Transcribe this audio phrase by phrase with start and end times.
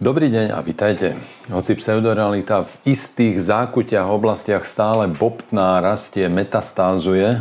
[0.00, 1.12] Dobrý deň a vitajte.
[1.52, 7.36] Hoci pseudorealita v istých zákutiach oblastiach stále bobtná, rastie, metastázuje,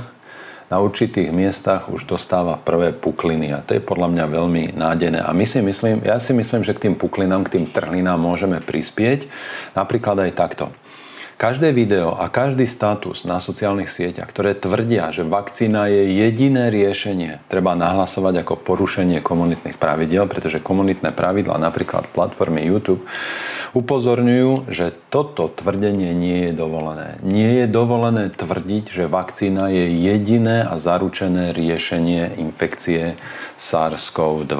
[0.67, 5.23] na určitých miestach už dostáva prvé pukliny a to je podľa mňa veľmi nádejné.
[5.23, 8.59] A my si myslím, ja si myslím, že k tým puklinám, k tým trhlinám môžeme
[8.59, 9.31] prispieť
[9.71, 10.67] napríklad aj takto.
[11.39, 17.39] Každé video a každý status na sociálnych sieťach, ktoré tvrdia, že vakcína je jediné riešenie,
[17.47, 23.07] treba nahlasovať ako porušenie komunitných pravidiel, pretože komunitné pravidla, napríklad platformy YouTube,
[23.71, 27.15] upozorňujú, že toto tvrdenie nie je dovolené.
[27.23, 33.15] Nie je dovolené tvrdiť, že vakcína je jediné a zaručené riešenie infekcie
[33.55, 34.59] SARS-CoV-2.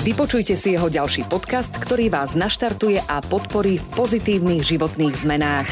[0.00, 5.68] Vypočujte si jeho ďalší podcast, ktorý vás naštartuje a podporí v pozitívnych životných zmenách.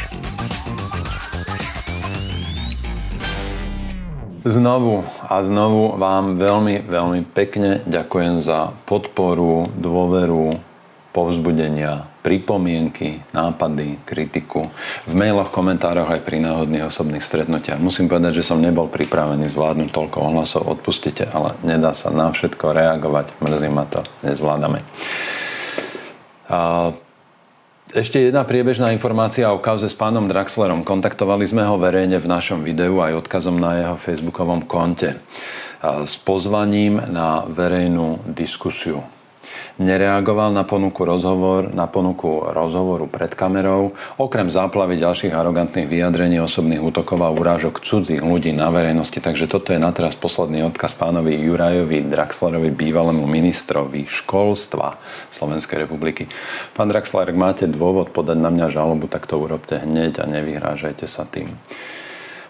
[4.44, 10.60] Znovu a znovu vám veľmi, veľmi pekne ďakujem za podporu, dôveru,
[11.12, 14.68] povzbudenia, pripomienky, nápady, kritiku.
[15.08, 17.80] V mailoch, komentároch aj pri náhodných osobných stretnutiach.
[17.80, 20.68] Musím povedať, že som nebol pripravený zvládnuť toľko ohlasov.
[20.68, 23.40] Odpustite, ale nedá sa na všetko reagovať.
[23.40, 24.04] Mrzí ma to.
[24.20, 24.84] Nezvládame.
[26.48, 26.92] A
[27.96, 30.84] ešte jedna priebežná informácia o kauze s pánom Draxlerom.
[30.84, 35.16] Kontaktovali sme ho verejne v našom videu aj odkazom na jeho facebookovom konte
[35.82, 39.06] s pozvaním na verejnú diskusiu
[39.78, 46.82] nereagoval na ponuku rozhovor, na ponuku rozhovoru pred kamerou, okrem záplavy ďalších arogantných vyjadrení, osobných
[46.82, 49.16] útokov a urážok cudzích ľudí na verejnosti.
[49.16, 54.98] Takže toto je na teraz posledný odkaz pánovi Jurajovi Draxlerovi, bývalému ministrovi školstva
[55.30, 56.26] Slovenskej republiky.
[56.74, 61.06] Pán Draxler, ak máte dôvod podať na mňa žalobu, tak to urobte hneď a nevyhrážajte
[61.06, 61.54] sa tým.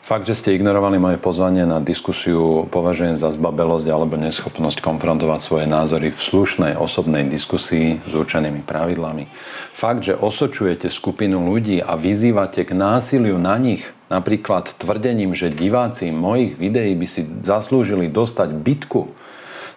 [0.09, 5.67] Fakt, že ste ignorovali moje pozvanie na diskusiu, považujem za zbabelosť alebo neschopnosť konfrontovať svoje
[5.69, 9.29] názory v slušnej osobnej diskusii s určenými pravidlami.
[9.77, 16.09] Fakt, že osočujete skupinu ľudí a vyzývate k násiliu na nich, napríklad tvrdením, že diváci
[16.09, 19.13] mojich videí by si zaslúžili dostať bitku,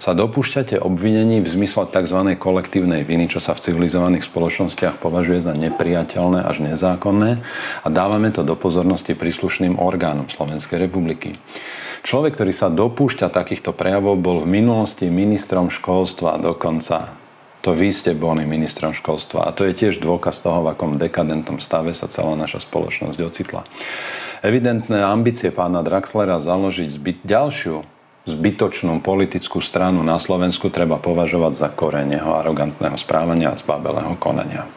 [0.02, 2.34] sa dopúšťate obvinení v zmysle tzv.
[2.34, 7.38] kolektívnej viny, čo sa v civilizovaných spoločnostiach považuje za nepriateľné až nezákonné
[7.86, 11.38] a dávame to do pozornosti príslušným orgánom Slovenskej republiky.
[12.02, 17.14] Človek, ktorý sa dopúšťa takýchto prejavov, bol v minulosti ministrom školstva dokonca.
[17.62, 21.62] To vy ste boli ministrom školstva a to je tiež dôkaz toho, v akom dekadentom
[21.62, 23.70] stave sa celá naša spoločnosť ocitla.
[24.42, 27.86] Evidentné ambície pána Draxlera založiť zbyt ďalšiu
[28.26, 34.70] zbytočnú politickú stranu na Slovensku treba považovať za koreň jeho arogantného správania a zbabelého konania.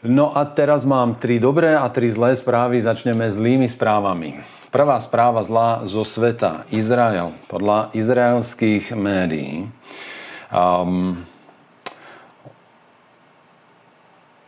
[0.00, 2.80] No a teraz mám tri dobré a tri zlé správy.
[2.80, 4.40] Začneme zlými správami.
[4.72, 6.64] Prvá správa zlá zo sveta.
[6.72, 7.36] Izrael.
[7.52, 9.68] Podľa izraelských médií
[10.48, 11.20] um,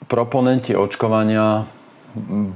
[0.09, 1.69] proponenti očkovania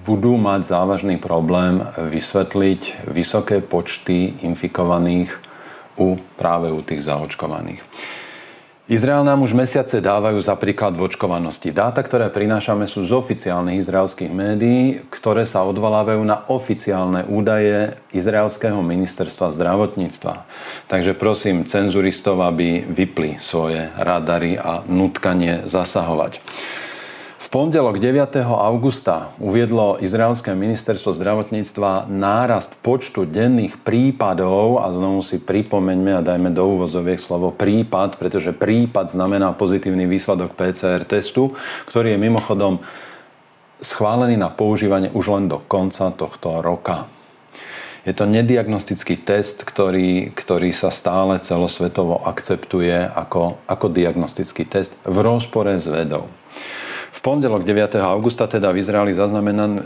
[0.05, 5.33] budú mať závažný problém vysvetliť vysoké počty infikovaných
[5.97, 7.81] u, práve u tých zaočkovaných.
[8.87, 11.75] Izrael nám už mesiace dávajú za príklad v očkovanosti.
[11.75, 18.79] Dáta, ktoré prinášame, sú z oficiálnych izraelských médií, ktoré sa odvolávajú na oficiálne údaje izraelského
[18.87, 20.47] ministerstva zdravotníctva.
[20.87, 26.39] Takže prosím cenzuristov, aby vypli svoje radary a nutkanie zasahovať.
[27.57, 28.45] Pondelok 9.
[28.45, 36.53] augusta uviedlo Izraelské ministerstvo zdravotníctva nárast počtu denných prípadov a znovu si pripomeňme a dajme
[36.53, 41.57] do úvozoviek slovo prípad, pretože prípad znamená pozitívny výsledok PCR testu,
[41.89, 42.85] ktorý je mimochodom
[43.81, 47.09] schválený na používanie už len do konca tohto roka.
[48.05, 55.25] Je to nediagnostický test, ktorý, ktorý sa stále celosvetovo akceptuje ako, ako diagnostický test v
[55.25, 56.29] rozpore s vedou.
[57.27, 57.99] Pondelok 9.
[57.99, 59.11] augusta teda v Izraeli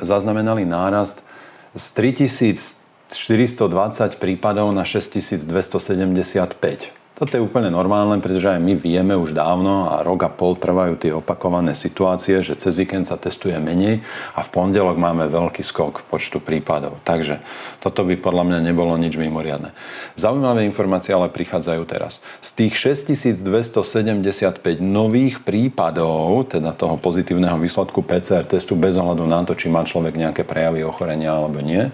[0.04, 1.24] zaznamenali nárast
[1.72, 6.99] z 3420 prípadov na 6275.
[7.20, 10.96] Toto je úplne normálne, pretože aj my vieme už dávno a rok a pol trvajú
[10.96, 14.00] tie opakované situácie, že cez víkend sa testuje menej
[14.32, 16.96] a v pondelok máme veľký skok počtu prípadov.
[17.04, 17.44] Takže
[17.84, 19.76] toto by podľa mňa nebolo nič mimoriadne.
[20.16, 22.24] Zaujímavé informácie ale prichádzajú teraz.
[22.40, 29.52] Z tých 6275 nových prípadov, teda toho pozitívneho výsledku PCR testu bez ohľadu na to,
[29.52, 31.84] či má človek nejaké prejavy ochorenia alebo nie,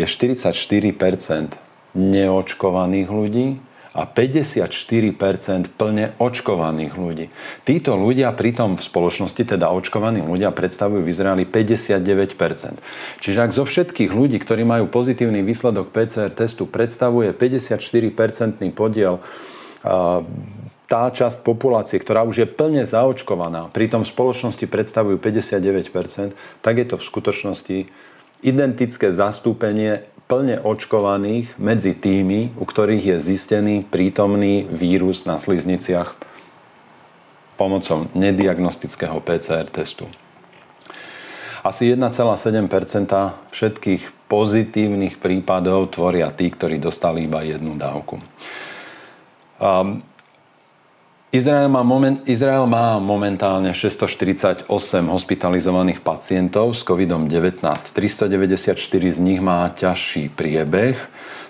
[0.00, 1.60] je 44%
[1.92, 4.70] neočkovaných ľudí a 54%
[5.74, 7.26] plne očkovaných ľudí.
[7.66, 12.78] Títo ľudia pritom v spoločnosti, teda očkovaní ľudia, predstavujú v Izraeli 59%.
[13.18, 19.18] Čiže ak zo všetkých ľudí, ktorí majú pozitívny výsledok PCR testu, predstavuje 54% podiel
[20.90, 26.86] tá časť populácie, ktorá už je plne zaočkovaná, pritom v spoločnosti predstavujú 59%, tak je
[26.90, 27.78] to v skutočnosti
[28.42, 36.14] identické zastúpenie plne očkovaných medzi tými, u ktorých je zistený prítomný vírus na slizniciach
[37.58, 40.06] pomocou nediagnostického PCR testu.
[41.66, 42.70] Asi 1,7%
[43.52, 48.22] všetkých pozitívnych prípadov tvoria tí, ktorí dostali iba jednu dávku.
[51.30, 54.66] Izrael má, moment, Izrael má momentálne 648
[55.06, 57.62] hospitalizovaných pacientov s COVID-19.
[57.62, 58.74] 394
[59.14, 60.98] z nich má ťažší priebeh.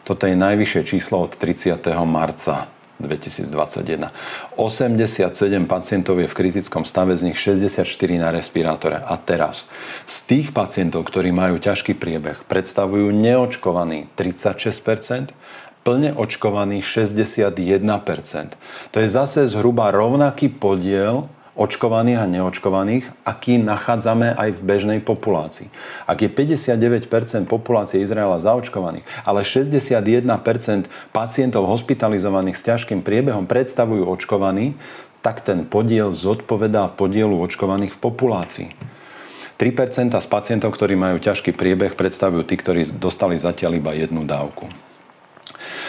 [0.05, 1.81] Toto je najvyššie číslo od 30.
[2.05, 2.69] marca
[3.01, 4.13] 2021.
[4.61, 5.33] 87
[5.65, 7.89] pacientov je v kritickom stave, z nich 64
[8.21, 9.01] na respirátore.
[9.01, 9.65] A teraz,
[10.05, 15.33] z tých pacientov, ktorí majú ťažký priebeh, predstavujú neočkovaní 36
[15.91, 17.51] plne očkovaných 61%.
[18.95, 21.27] To je zase zhruba rovnaký podiel
[21.59, 25.67] očkovaných a neočkovaných, aký nachádzame aj v bežnej populácii.
[26.07, 30.31] Ak je 59% populácie Izraela zaočkovaných, ale 61%
[31.11, 34.79] pacientov hospitalizovaných s ťažkým priebehom predstavujú očkovaní,
[35.27, 38.69] tak ten podiel zodpovedá podielu očkovaných v populácii.
[39.59, 44.71] 3% z pacientov, ktorí majú ťažký priebeh, predstavujú tí, ktorí dostali zatiaľ iba jednu dávku.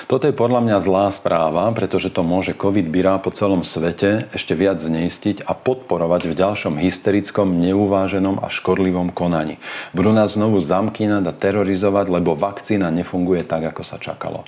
[0.10, 4.58] Toto je podľa mňa zlá správa, pretože to môže COVID byrá po celom svete ešte
[4.58, 9.62] viac zneistiť a podporovať v ďalšom hysterickom, neuváženom a škodlivom konaní.
[9.96, 14.44] Budú nás znovu zamkínať a terorizovať, lebo vakcína nefunguje tak, ako sa čakalo.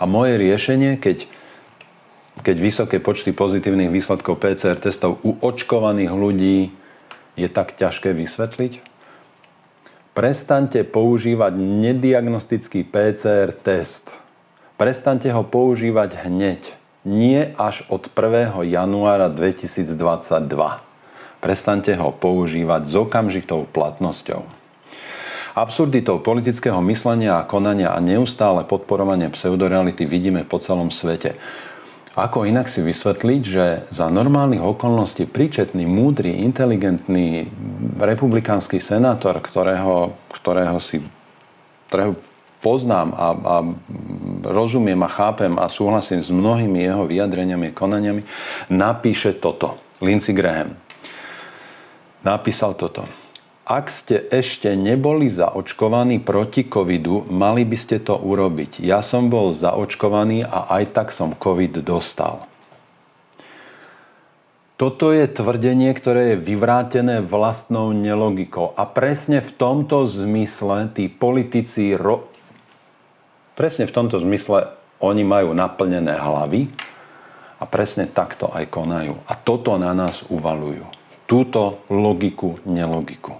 [0.00, 1.28] A moje riešenie, keď
[2.40, 6.72] keď vysoké počty pozitívnych výsledkov PCR testov u očkovaných ľudí
[7.36, 8.80] je tak ťažké vysvetliť?
[10.16, 14.21] Prestaňte používať nediagnostický PCR test
[14.82, 16.74] Prestaňte ho používať hneď,
[17.06, 18.66] nie až od 1.
[18.66, 19.94] januára 2022.
[21.38, 24.42] Prestaňte ho používať s okamžitou platnosťou.
[25.54, 31.38] Absurditou politického myslenia a konania a neustále podporovanie pseudoreality vidíme po celom svete.
[32.18, 37.46] Ako inak si vysvetliť, že za normálnych okolností príčetný, múdry, inteligentný
[38.02, 41.06] republikánsky senátor, ktorého, ktorého si
[41.86, 42.18] ktorého
[42.62, 43.56] poznám a, a
[44.46, 48.22] rozumiem a chápem a súhlasím s mnohými jeho vyjadreniami a konaniami,
[48.70, 49.76] napíše toto.
[49.98, 50.78] Lindsey Graham
[52.22, 53.04] napísal toto.
[53.62, 58.82] Ak ste ešte neboli zaočkovaní proti covidu, mali by ste to urobiť.
[58.82, 62.50] Ja som bol zaočkovaný a aj tak som covid dostal.
[64.74, 68.74] Toto je tvrdenie, ktoré je vyvrátené vlastnou nelogikou.
[68.74, 72.26] A presne v tomto zmysle tí politici ro-
[73.52, 74.72] Presne v tomto zmysle
[75.02, 76.72] oni majú naplnené hlavy
[77.60, 79.14] a presne takto aj konajú.
[79.28, 80.88] A toto na nás uvalujú.
[81.28, 83.36] Túto logiku, nelogiku.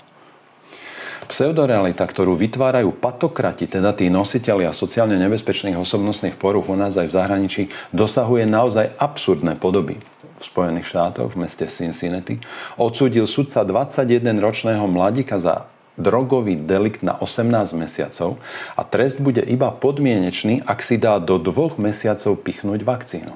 [1.33, 7.17] Pseudorealita, ktorú vytvárajú patokrati, teda tí nositeľia sociálne nebezpečných osobnostných poruch u nás aj v
[7.17, 9.97] zahraničí, dosahuje naozaj absurdné podoby.
[10.37, 12.37] V Spojených štátoch, v meste Cincinnati,
[12.77, 18.41] odsúdil sudca 21-ročného mladíka za drogový delikt na 18 mesiacov
[18.77, 23.35] a trest bude iba podmienečný, ak si dá do dvoch mesiacov pichnúť vakcínu.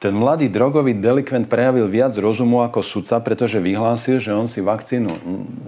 [0.00, 5.12] Ten mladý drogový delikvent prejavil viac rozumu ako sudca, pretože vyhlásil, že on si vakcínu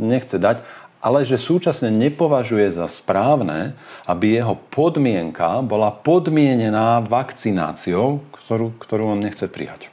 [0.01, 0.65] nechce dať,
[1.05, 3.77] ale že súčasne nepovažuje za správne,
[4.09, 9.93] aby jeho podmienka bola podmienená vakcináciou, ktorú, ktorú on nechce prijať.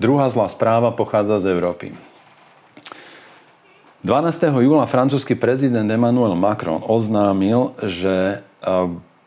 [0.00, 1.92] Druhá zlá správa pochádza z Európy.
[4.06, 4.62] 12.
[4.62, 8.62] júla francúzsky prezident Emmanuel Macron oznámil, že e,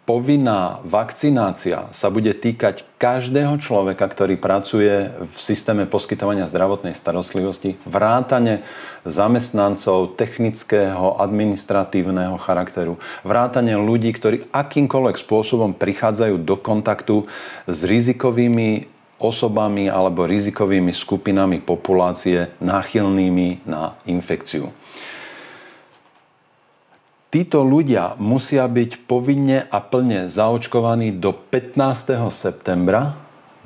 [0.07, 8.63] povinná vakcinácia sa bude týkať každého človeka, ktorý pracuje v systéme poskytovania zdravotnej starostlivosti, vrátane
[9.03, 17.27] zamestnancov technického, administratívneho charakteru, vrátane ľudí, ktorí akýmkoľvek spôsobom prichádzajú do kontaktu
[17.67, 24.71] s rizikovými osobami alebo rizikovými skupinami populácie náchylnými na infekciu.
[27.29, 32.17] Títo ľudia musia byť povinne a plne zaočkovaní do 15.
[32.33, 33.13] septembra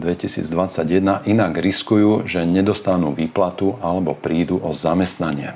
[0.03, 5.55] 2021, inak riskujú, že nedostanú výplatu alebo prídu o zamestnanie.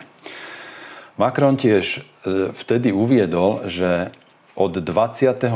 [1.19, 4.13] Macron tiež e, vtedy uviedol, že
[4.53, 5.51] od 21.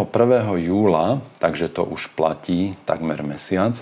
[0.59, 3.77] júla, takže to už platí takmer mesiac,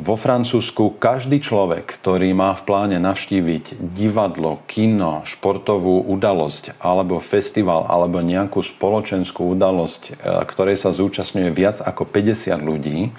[0.00, 7.84] vo Francúzsku každý človek, ktorý má v pláne navštíviť divadlo, kino, športovú udalosť alebo festival
[7.84, 10.12] alebo nejakú spoločenskú udalosť, e,
[10.48, 13.12] ktorej sa zúčastňuje viac ako 50 ľudí,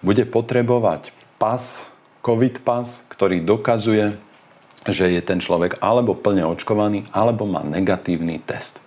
[0.00, 1.84] bude potrebovať pas,
[2.24, 4.16] COVID pas, ktorý dokazuje,
[4.88, 8.80] že je ten človek alebo plne očkovaný, alebo má negatívny test.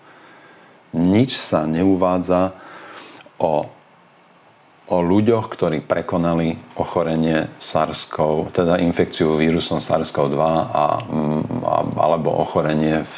[0.98, 2.58] Nič sa neuvádza
[3.38, 3.70] o
[4.86, 8.06] o ľuďoch, ktorí prekonali ochorenie sars
[8.54, 10.86] teda infekciu vírusom SARS-CoV-2 a, a,
[11.98, 13.13] alebo ochorenie v,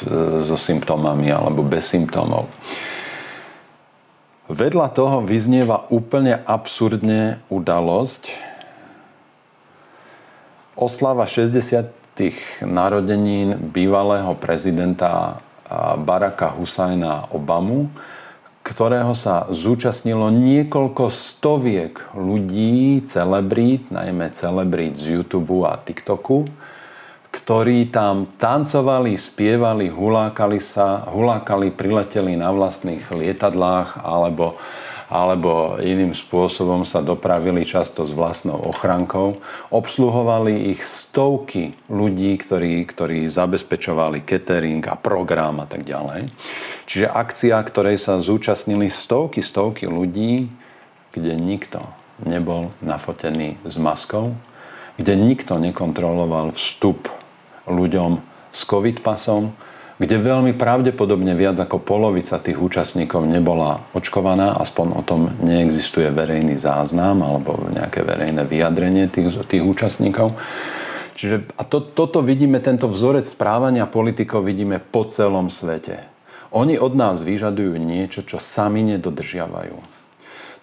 [0.48, 2.48] so symptómami alebo bez symptómov.
[4.48, 8.32] Vedľa toho vyznieva úplne absurdne udalosť.
[10.72, 12.16] Oslava 60.
[12.64, 15.44] narodenín bývalého prezidenta
[16.00, 17.92] Baracka Husajna Obamu
[18.68, 26.44] ktorého sa zúčastnilo niekoľko stoviek ľudí, celebrít, najmä celebrít z YouTube a TikToku,
[27.32, 34.60] ktorí tam tancovali, spievali, hulákali sa, hulákali, prileteli na vlastných lietadlách alebo
[35.08, 39.40] alebo iným spôsobom sa dopravili často s vlastnou ochrankou.
[39.72, 46.28] Obsluhovali ich stovky ľudí, ktorí, ktorí zabezpečovali catering a program a tak ďalej.
[46.84, 50.52] Čiže akcia, ktorej sa zúčastnili stovky, stovky ľudí,
[51.16, 51.80] kde nikto
[52.20, 54.36] nebol nafotený s maskou,
[55.00, 57.08] kde nikto nekontroloval vstup
[57.64, 58.20] ľuďom
[58.52, 59.56] s covid pasom,
[59.98, 66.54] kde veľmi pravdepodobne viac ako polovica tých účastníkov nebola očkovaná, aspoň o tom neexistuje verejný
[66.54, 70.38] záznam alebo nejaké verejné vyjadrenie tých, tých účastníkov.
[71.18, 76.06] Čiže, a to, toto vidíme, tento vzorec správania politikov vidíme po celom svete.
[76.54, 79.97] Oni od nás vyžadujú niečo, čo sami nedodržiavajú.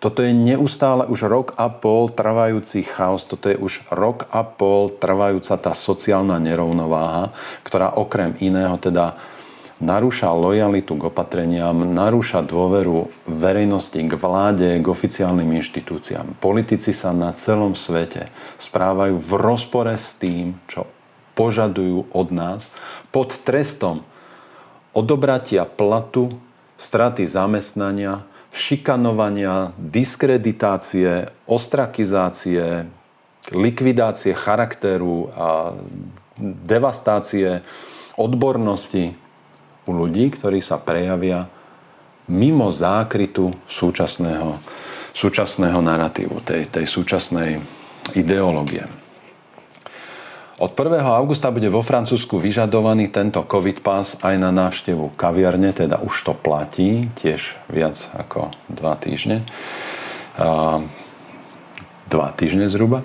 [0.05, 4.93] Toto je neustále už rok a pol trvajúci chaos, toto je už rok a pol
[4.93, 7.33] trvajúca tá sociálna nerovnováha,
[7.65, 9.17] ktorá okrem iného teda
[9.81, 16.37] narúša lojalitu k opatreniam, narúša dôveru verejnosti k vláde, k oficiálnym inštitúciám.
[16.37, 18.29] Politici sa na celom svete
[18.61, 20.85] správajú v rozpore s tým, čo
[21.33, 22.69] požadujú od nás
[23.09, 24.05] pod trestom
[24.93, 26.37] odobratia platu,
[26.77, 28.21] straty zamestnania,
[28.55, 32.87] šikanovania, diskreditácie, ostrakizácie,
[33.51, 35.75] likvidácie charakteru a
[36.39, 37.61] devastácie
[38.15, 39.11] odbornosti
[39.85, 41.45] u ľudí, ktorí sa prejavia
[42.31, 44.57] mimo zákrytu súčasného,
[45.13, 47.61] súčasného narratívu, tej, tej súčasnej
[48.17, 49.04] ideológie.
[50.55, 51.03] Od 1.
[51.03, 56.31] augusta bude vo Francúzsku vyžadovaný tento COVID pass aj na návštevu kaviarne, teda už to
[56.31, 59.43] platí, tiež viac ako 2 týždne.
[62.07, 63.03] Dva týždne zhruba.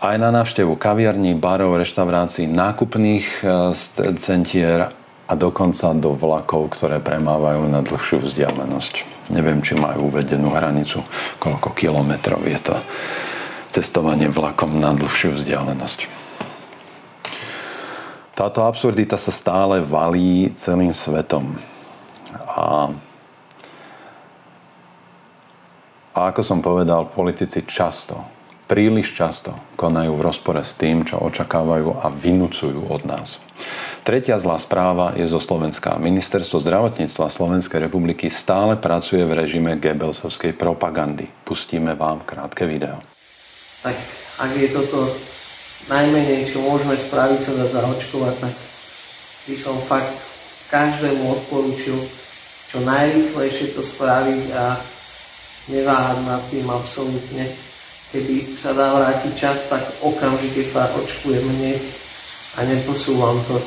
[0.00, 3.72] Aj na návštevu kaviarní, barov, reštaurácií, nákupných e,
[4.20, 4.92] centier
[5.26, 8.94] a dokonca do vlakov, ktoré premávajú na dlhšiu vzdialenosť.
[9.32, 11.00] Neviem, či majú uvedenú hranicu,
[11.40, 12.76] koľko kilometrov je to
[13.72, 16.25] cestovanie vlakom na dlhšiu vzdialenosť.
[18.36, 21.56] Táto absurdita sa stále valí celým svetom.
[22.36, 22.92] A,
[26.12, 28.20] a ako som povedal, politici často,
[28.68, 33.40] príliš často konajú v rozpore s tým, čo očakávajú a vynúcujú od nás.
[34.04, 35.96] Tretia zlá správa je zo Slovenska.
[35.96, 41.24] Ministerstvo zdravotníctva Slovenskej republiky stále pracuje v režime Goebbelsovskej propagandy.
[41.40, 43.00] Pustíme vám krátke video.
[43.80, 43.96] Tak
[44.44, 45.08] ak je toto
[45.86, 48.54] najmenej, čo môžeme spraviť, sa dať zaočkovať, tak
[49.46, 50.18] by som fakt
[50.70, 51.98] každému odporúčil
[52.66, 54.74] čo najrýchlejšie to spraviť a
[55.70, 57.46] neváhať nad tým absolútne.
[58.10, 61.82] Keby sa dá vrátiť čas, tak okamžite sa očkujem hneď
[62.58, 63.58] a neposúvam to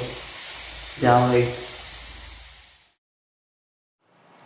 [0.99, 1.47] ďalej.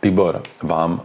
[0.03, 1.01] Tibor, vám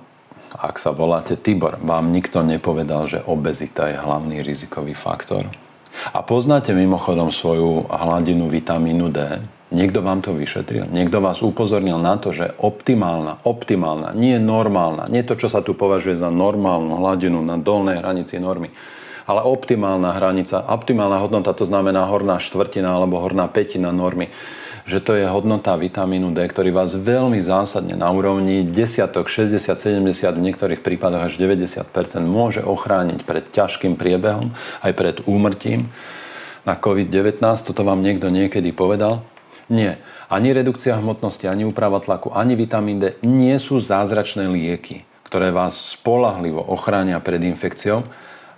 [0.49, 5.45] ak sa voláte Tibor, vám nikto nepovedal, že obezita je hlavný rizikový faktor.
[6.15, 9.19] A poznáte mimochodom svoju hladinu vitamínu D.
[9.69, 15.21] Niekto vám to vyšetril, niekto vás upozornil na to, že optimálna, optimálna, nie normálna, nie
[15.21, 18.73] to, čo sa tu považuje za normálnu hladinu na dolnej hranici normy,
[19.29, 24.33] ale optimálna hranica, optimálna hodnota, to znamená horná štvrtina alebo horná petina normy
[24.89, 30.01] že to je hodnota vitamínu D, ktorý vás veľmi zásadne na úrovni desiatok, 60, 70,
[30.33, 31.85] v niektorých prípadoch až 90%
[32.25, 35.93] môže ochrániť pred ťažkým priebehom, aj pred úmrtím
[36.65, 37.37] na COVID-19.
[37.69, 39.21] Toto vám niekto niekedy povedal?
[39.69, 40.01] Nie.
[40.33, 45.77] Ani redukcia hmotnosti, ani úprava tlaku, ani vitamín D nie sú zázračné lieky, ktoré vás
[45.77, 48.09] spolahlivo ochránia pred infekciou,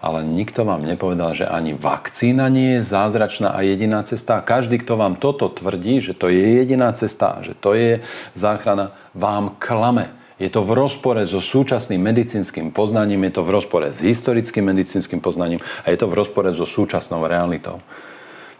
[0.01, 4.41] ale nikto vám nepovedal, že ani vakcína nie je zázračná a jediná cesta.
[4.41, 8.01] Každý, kto vám toto tvrdí, že to je jediná cesta, že to je
[8.33, 10.09] záchrana, vám klame.
[10.41, 15.21] Je to v rozpore so súčasným medicínskym poznaním, je to v rozpore s historickým medicínskym
[15.21, 17.85] poznaním a je to v rozpore so súčasnou realitou.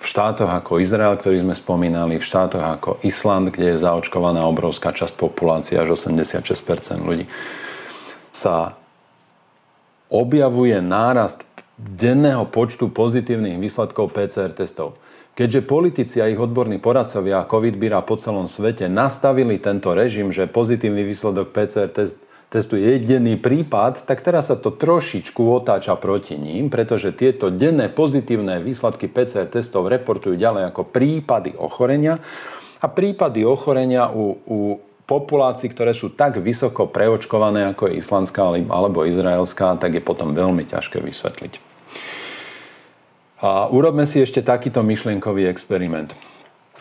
[0.01, 4.93] V štátoch ako Izrael, ktorý sme spomínali, v štátoch ako Island, kde je zaočkovaná obrovská
[4.93, 6.45] časť populácie, až 86%
[7.01, 7.25] ľudí,
[8.33, 8.80] sa
[10.11, 11.47] objavuje nárast
[11.81, 15.01] denného počtu pozitívnych výsledkov PCR testov.
[15.39, 20.51] Keďže politici a ich odborní poradcovia COVID bíra po celom svete nastavili tento režim, že
[20.51, 26.35] pozitívny výsledok PCR test, testu je jediný prípad, tak teraz sa to trošičku otáča proti
[26.35, 32.19] ním, pretože tieto denné pozitívne výsledky PCR testov reportujú ďalej ako prípady ochorenia
[32.83, 34.59] a prípady ochorenia u, u
[35.11, 40.63] populácií, ktoré sú tak vysoko preočkované, ako je islandská alebo izraelská, tak je potom veľmi
[40.63, 41.59] ťažké vysvetliť.
[43.43, 46.15] A urobme si ešte takýto myšlienkový experiment.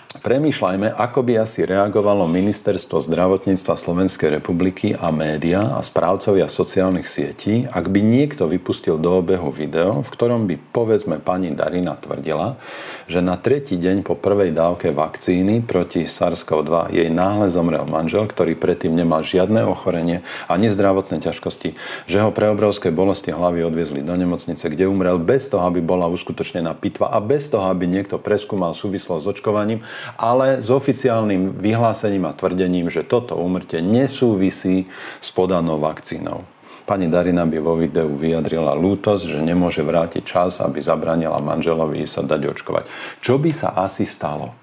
[0.10, 7.70] Premýšľajme, ako by asi reagovalo Ministerstvo zdravotníctva Slovenskej republiky a média a správcovia sociálnych sietí,
[7.70, 12.58] ak by niekto vypustil do obehu video, v ktorom by povedzme pani Darina tvrdila,
[13.06, 18.58] že na tretí deň po prvej dávke vakcíny proti SARS-CoV-2 jej náhle zomrel manžel, ktorý
[18.58, 21.78] predtým nemal žiadne ochorenie ani zdravotné ťažkosti,
[22.10, 26.10] že ho pre obrovské bolesti hlavy odviezli do nemocnice, kde umrel bez toho, aby bola
[26.10, 29.86] uskutočnená pitva a bez toho, aby niekto preskúmal súvislosť s očkovaním,
[30.18, 34.90] ale s oficiálnym vyhlásením a tvrdením, že toto umrtie nesúvisí
[35.20, 36.44] s podanou vakcínou.
[36.90, 42.26] Pani Darina by vo videu vyjadrila lútosť, že nemôže vrátiť čas, aby zabranila manželovi sa
[42.26, 42.84] dať očkovať.
[43.22, 44.58] Čo by sa asi stalo?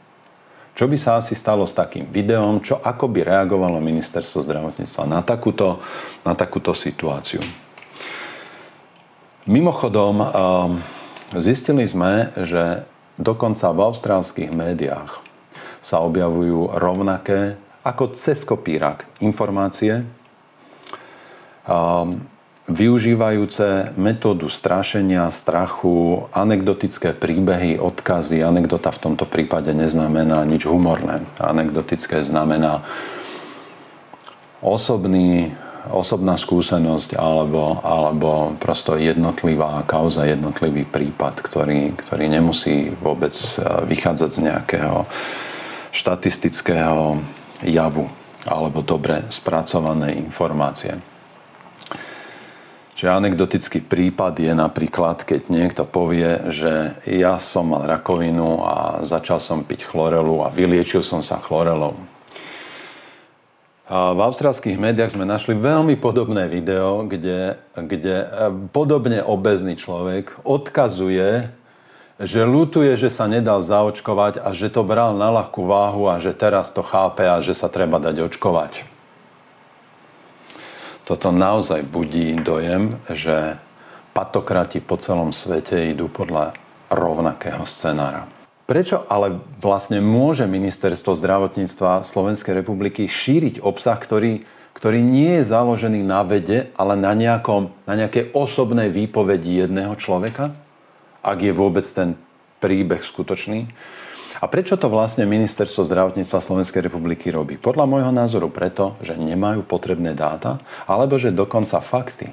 [0.77, 2.61] Čo by sa asi stalo s takým videom?
[2.61, 5.79] Čo, ako by reagovalo ministerstvo zdravotníctva na takúto,
[6.27, 7.41] na takúto situáciu?
[9.47, 10.31] Mimochodom, ehm,
[11.39, 12.85] zistili sme, že
[13.17, 15.26] dokonca v austrálskych médiách
[15.87, 17.55] sa objavujú rovnaké
[17.87, 20.03] ako cez kopírak informácie,
[22.67, 28.43] využívajúce metódu strašenia, strachu, anekdotické príbehy, odkazy.
[28.43, 31.23] Anekdota v tomto prípade neznamená nič humorné.
[31.39, 32.83] Anekdotické znamená
[34.59, 35.55] osobný,
[35.95, 44.31] osobná skúsenosť alebo, alebo prosto jednotlivá kauza, jednotlivý prípad, ktorý, ktorý nemusí vôbec e, vychádzať
[44.35, 45.07] z nejakého
[45.97, 47.25] štatistického
[47.65, 48.05] javu
[48.45, 51.01] alebo dobre spracované informácie.
[52.97, 59.37] Čiže anekdotický prípad je napríklad, keď niekto povie, že ja som mal rakovinu a začal
[59.37, 61.93] som piť chlorelu a vyliečil som sa chlorelou.
[63.87, 68.27] A v austrálskych médiách sme našli veľmi podobné video, kde, kde e,
[68.73, 71.53] podobne obezný človek odkazuje,
[72.17, 76.33] že lutuje, že sa nedal zaočkovať a že to bral na ľahkú váhu a že
[76.33, 78.97] teraz to chápe a že sa treba dať očkovať
[81.07, 83.63] toto naozaj budí dojem, že
[84.11, 86.59] patokrati po celom svete idú podľa
[86.91, 88.27] rovnakého scenára.
[88.67, 94.43] Prečo ale vlastne môže ministerstvo zdravotníctva Slovenskej republiky šíriť obsah, ktorý,
[94.75, 100.51] ktorý nie je založený na vede, ale na, nejakom, na nejakej osobnej výpovedi jedného človeka?
[101.27, 102.15] Ak je vôbec ten
[102.63, 103.67] príbeh skutočný?
[104.39, 107.59] A prečo to vlastne Ministerstvo zdravotníctva Slovenskej republiky robí?
[107.59, 112.31] Podľa môjho názoru preto, že nemajú potrebné dáta, alebo že dokonca fakty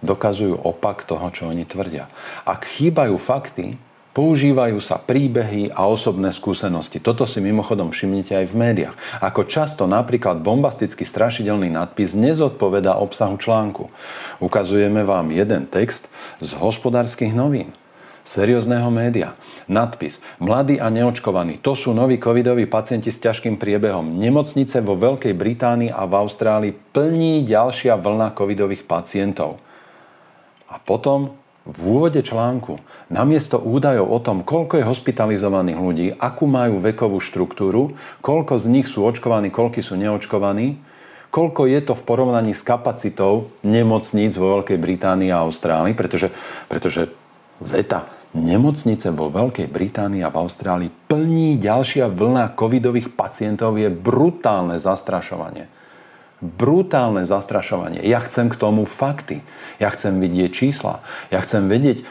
[0.00, 2.08] dokazujú opak toho, čo oni tvrdia.
[2.48, 3.76] Ak chýbajú fakty,
[4.16, 6.98] používajú sa príbehy a osobné skúsenosti.
[6.98, 8.96] Toto si mimochodom všimnite aj v médiách.
[9.20, 13.92] Ako často napríklad bombastický strašidelný nadpis nezodpoveda obsahu článku.
[14.42, 17.70] Ukazujeme vám jeden text z hospodárskych novín
[18.24, 19.38] seriózneho média.
[19.70, 20.20] Nadpis.
[20.42, 21.62] Mladí a neočkovaní.
[21.62, 24.18] To sú noví covidoví pacienti s ťažkým priebehom.
[24.18, 29.62] Nemocnice vo Veľkej Británii a v Austrálii plní ďalšia vlna covidových pacientov.
[30.70, 32.80] A potom v úvode článku
[33.12, 38.86] namiesto údajov o tom, koľko je hospitalizovaných ľudí, akú majú vekovú štruktúru, koľko z nich
[38.88, 40.80] sú očkovaní, koľko sú neočkovaní,
[41.30, 46.34] koľko je to v porovnaní s kapacitou nemocníc vo Veľkej Británii a Austrálii, pretože,
[46.66, 47.12] pretože
[47.60, 54.78] veta nemocnice vo Veľkej Británii a v Austrálii plní ďalšia vlna covidových pacientov je brutálne
[54.78, 55.66] zastrašovanie.
[56.40, 58.00] Brutálne zastrašovanie.
[58.06, 59.44] Ja chcem k tomu fakty.
[59.76, 61.04] Ja chcem vidieť čísla.
[61.28, 62.06] Ja chcem vedieť,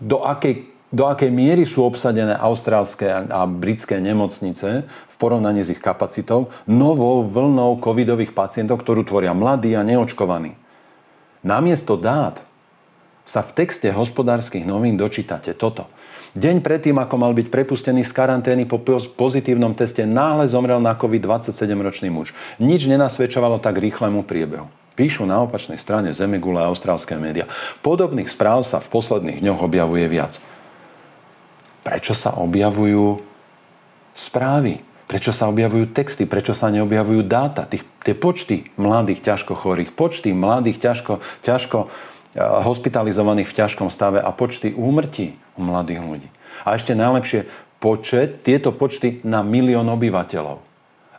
[0.00, 5.82] do akej, do akej miery sú obsadené austrálske a britské nemocnice v porovnaní s ich
[5.82, 10.56] kapacitou novou vlnou covidových pacientov, ktorú tvoria mladí a neočkovaní.
[11.42, 12.40] Namiesto dát
[13.22, 15.86] sa v texte hospodárskych novín dočítate toto.
[16.32, 18.80] Deň predtým, ako mal byť prepustený z karantény po
[19.14, 22.32] pozitívnom teste, náhle zomrel na COVID 27-ročný muž.
[22.56, 24.66] Nič nenasvedčovalo tak rýchlemu priebehu.
[24.96, 27.48] Píšu na opačnej strane Zemegule a austrálske média.
[27.84, 30.40] Podobných správ sa v posledných dňoch objavuje viac.
[31.84, 33.20] Prečo sa objavujú
[34.16, 34.80] správy?
[35.08, 36.24] Prečo sa objavujú texty?
[36.24, 37.68] Prečo sa neobjavujú dáta?
[37.68, 41.92] Tých, tie počty mladých ťažko chorých, počty mladých ťažko, ťažko
[42.38, 46.28] hospitalizovaných v ťažkom stave a počty úmrtí u mladých ľudí.
[46.64, 47.48] A ešte najlepšie,
[47.82, 50.62] počet, tieto počty na milión obyvateľov.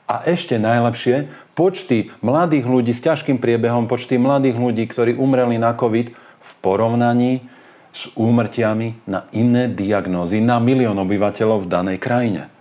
[0.10, 5.74] A ešte najlepšie, počty mladých ľudí s ťažkým priebehom, počty mladých ľudí, ktorí umreli na
[5.74, 7.46] COVID v porovnaní
[7.94, 12.53] s úmrtiami na iné diagnózy na milión obyvateľov v danej krajine.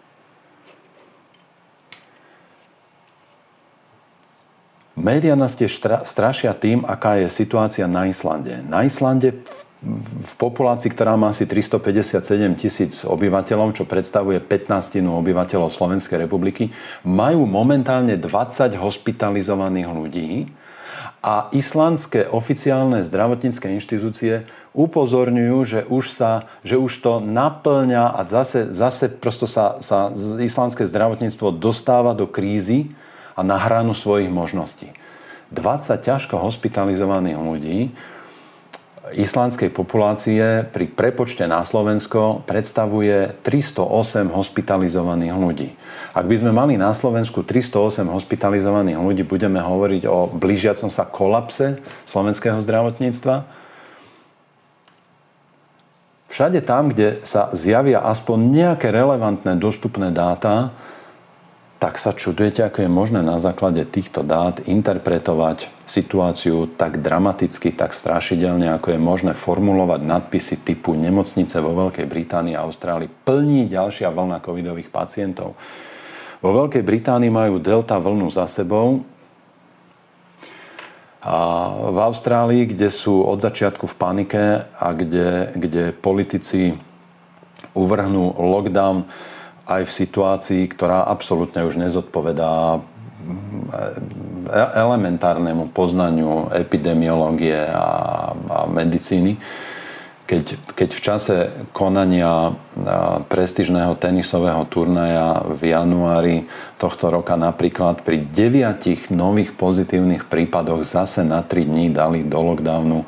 [5.02, 8.62] Média nás tiež strašia tým, aká je situácia na Islande.
[8.70, 9.34] Na Islande
[9.82, 12.22] v populácii, ktorá má asi 357
[12.54, 16.70] tisíc obyvateľov, čo predstavuje 15 obyvateľov Slovenskej republiky,
[17.02, 20.30] majú momentálne 20 hospitalizovaných ľudí
[21.18, 28.70] a islandské oficiálne zdravotnícke inštitúcie upozorňujú, že už, sa, že už to naplňa a zase,
[28.70, 32.94] zase prosto sa, sa islandské zdravotníctvo dostáva do krízy,
[33.32, 34.92] a na hranu svojich možností.
[35.52, 37.78] 20 ťažko hospitalizovaných ľudí
[39.10, 45.68] islandskej populácie pri prepočte na Slovensko predstavuje 308 hospitalizovaných ľudí.
[46.14, 51.82] Ak by sme mali na Slovensku 308 hospitalizovaných ľudí, budeme hovoriť o blížiacom sa kolapse
[52.06, 53.44] slovenského zdravotníctva.
[56.32, 60.72] Všade tam, kde sa zjavia aspoň nejaké relevantné dostupné dáta,
[61.82, 67.90] tak sa čudujete, ako je možné na základe týchto dát interpretovať situáciu tak dramaticky, tak
[67.90, 74.14] strašidelne, ako je možné formulovať nadpisy typu nemocnice vo Veľkej Británii a Austrálii plní ďalšia
[74.14, 75.58] vlna covidových pacientov.
[76.38, 79.02] Vo Veľkej Británii majú delta vlnu za sebou
[81.18, 81.34] a
[81.90, 86.78] v Austrálii, kde sú od začiatku v panike a kde, kde politici
[87.74, 89.10] uvrhnú lockdown
[89.66, 97.86] aj v situácii, ktorá absolútne už nezodpovedá mm, elementárnemu poznaniu epidemiológie a,
[98.34, 99.38] a medicíny.
[100.22, 101.36] Keď, keď v čase
[101.76, 102.56] konania
[103.28, 106.48] prestížneho tenisového turnaja v januári
[106.80, 113.04] tohto roka napríklad pri deviatich nových pozitívnych prípadoch zase na 3 dní dali do lockdownu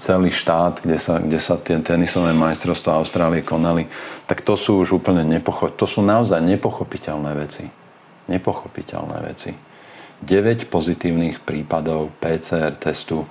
[0.00, 3.86] celý štát, kde sa, kde sa tie tenisové majstrovstvá Austrálie konali,
[4.24, 7.68] tak to sú už úplne nepocho- to sú naozaj nepochopiteľné veci.
[8.30, 9.52] Nepochopiteľné veci.
[10.24, 13.28] 9 pozitívnych prípadov PCR testu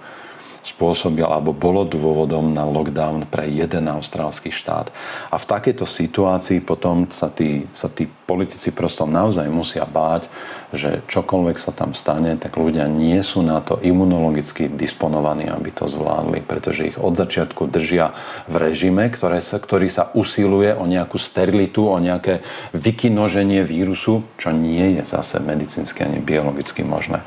[0.63, 4.87] spôsobil alebo bolo dôvodom na lockdown pre jeden austrálsky štát.
[5.27, 10.31] A v takejto situácii potom sa tí, sa tí politici prosto naozaj musia báť,
[10.73, 15.85] že čokoľvek sa tam stane, tak ľudia nie sú na to imunologicky disponovaní, aby to
[15.85, 18.17] zvládli, pretože ich od začiatku držia
[18.49, 22.41] v režime, ktoré sa, ktorý sa usiluje o nejakú sterilitu, o nejaké
[22.73, 27.21] vykinoženie vírusu, čo nie je zase medicínsky ani biologicky možné.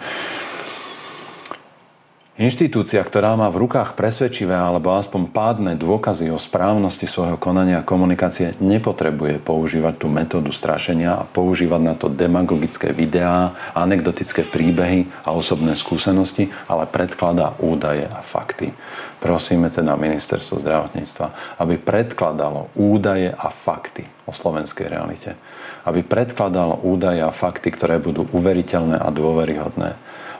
[2.36, 7.88] Inštitúcia, ktorá má v rukách presvedčivé alebo aspoň pádne dôkazy o správnosti svojho konania a
[7.88, 15.32] komunikácie, nepotrebuje používať tú metódu strašenia a používať na to demagogické videá, anekdotické príbehy a
[15.32, 18.68] osobné skúsenosti, ale predkladá údaje a fakty.
[19.16, 25.40] Prosíme teda ministerstvo zdravotníctva, aby predkladalo údaje a fakty o slovenskej realite.
[25.88, 29.96] Aby predkladalo údaje a fakty, ktoré budú uveriteľné a dôveryhodné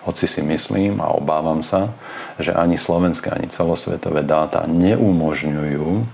[0.06, 1.90] Hoci si myslím a obávam sa,
[2.38, 6.06] že ani slovenské, ani celosvetové dáta neumožňujú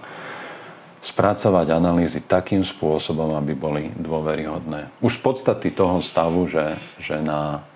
[1.03, 4.89] spracovať analýzy takým spôsobom, aby boli dôveryhodné.
[5.05, 7.67] Už z podstaty toho stavu, že, že na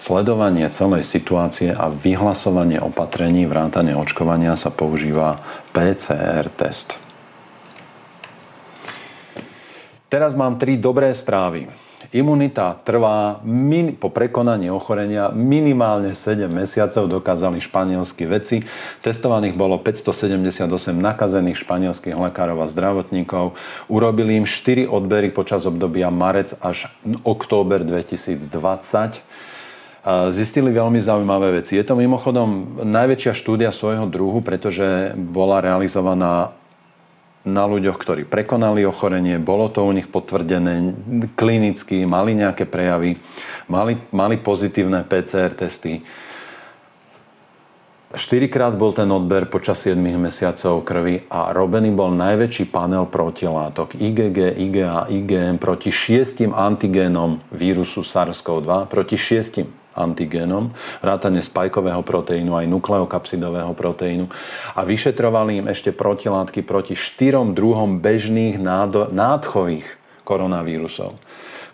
[0.00, 5.38] sledovanie celej situácie a vyhlasovanie opatrení vrátane očkovania sa používa
[5.70, 6.96] PCR test.
[10.08, 11.68] Teraz mám tri dobré správy.
[12.08, 18.64] Imunita trvá min, po prekonaní ochorenia minimálne 7 mesiacov, dokázali španielskí vedci.
[19.04, 20.64] Testovaných bolo 578
[20.96, 23.52] nakazených španielských lekárov a zdravotníkov.
[23.92, 26.88] Urobili im 4 odbery počas obdobia marec až
[27.28, 29.20] október 2020
[30.32, 31.76] zistili veľmi zaujímavé veci.
[31.76, 36.56] Je to mimochodom najväčšia štúdia svojho druhu, pretože bola realizovaná
[37.46, 40.94] na ľuďoch, ktorí prekonali ochorenie, bolo to u nich potvrdené
[41.38, 43.22] klinicky, mali nejaké prejavy,
[43.70, 46.02] mali, mali pozitívne PCR testy.
[48.08, 54.56] Štyrikrát bol ten odber počas 7 mesiacov krvi a robený bol najväčší panel protilátok IgG,
[54.56, 59.68] IgA, IgM proti šiestim antigénom vírusu SARS-CoV-2, proti šiestim
[59.98, 60.70] antigénom,
[61.02, 64.30] vrátane spajkového proteínu aj nukleokapsidového proteínu
[64.78, 68.62] a vyšetrovali im ešte protilátky proti štyrom druhom bežných
[69.10, 71.18] nádchových koronavírusov.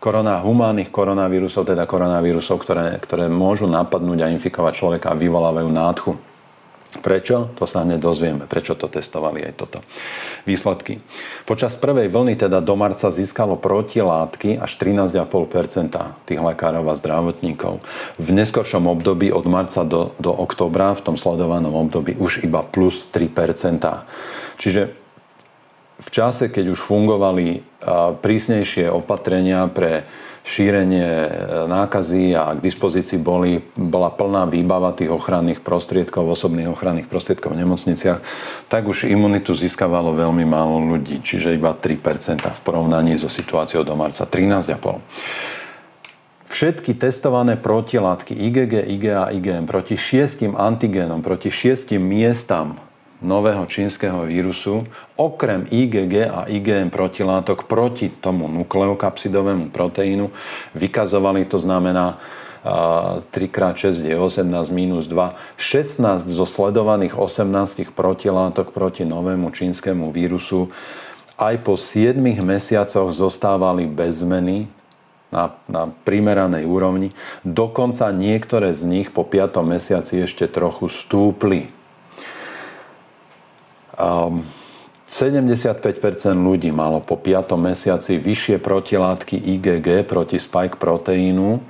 [0.00, 6.33] Korona humánnych koronavírusov, teda koronavírusov, ktoré, ktoré môžu napadnúť a infikovať človeka a vyvolávajú nádchu.
[7.00, 7.50] Prečo?
[7.58, 8.44] To sa hneď dozvieme.
[8.46, 9.78] Prečo to testovali aj toto.
[10.46, 11.02] Výsledky.
[11.48, 15.24] Počas prvej vlny teda do marca získalo protilátky až 13,5%
[16.28, 17.82] tých lekárov a zdravotníkov.
[18.20, 23.08] V neskoršom období od marca do, do oktobra, v tom sledovanom období, už iba plus
[23.10, 23.82] 3%.
[24.60, 24.82] Čiže
[25.94, 27.62] v čase, keď už fungovali
[28.20, 30.04] prísnejšie opatrenia pre
[30.44, 31.28] šírenie e,
[31.64, 37.64] nákazy a k dispozícii boli, bola plná výbava tých ochranných prostriedkov, osobných ochranných prostriedkov v
[37.64, 38.20] nemocniciach,
[38.68, 43.96] tak už imunitu získavalo veľmi málo ľudí, čiže iba 3% v porovnaní so situáciou do
[43.96, 45.56] marca 13,5%.
[46.44, 52.78] Všetky testované protilátky IgG, IgA, IgM proti šiestim antigénom, proti šiestim miestam
[53.24, 54.84] nového čínskeho vírusu,
[55.16, 60.28] okrem IgG a IgM protilátok proti tomu nukleokapsidovému proteínu
[60.76, 62.20] vykazovali, to znamená
[63.32, 70.72] 3x6 je 18 minus 2, 16 zo sledovaných 18 protilátok proti novému čínskemu vírusu
[71.36, 74.70] aj po 7 mesiacoch zostávali bez zmeny
[75.34, 77.10] na, na primeranej úrovni.
[77.42, 79.58] Dokonca niektoré z nich po 5.
[79.66, 81.74] mesiaci ešte trochu stúpli.
[83.94, 84.42] Um,
[85.04, 85.78] 75%
[86.34, 87.54] ľudí malo po 5.
[87.60, 91.60] mesiaci vyššie protilátky IgG proti spike proteínu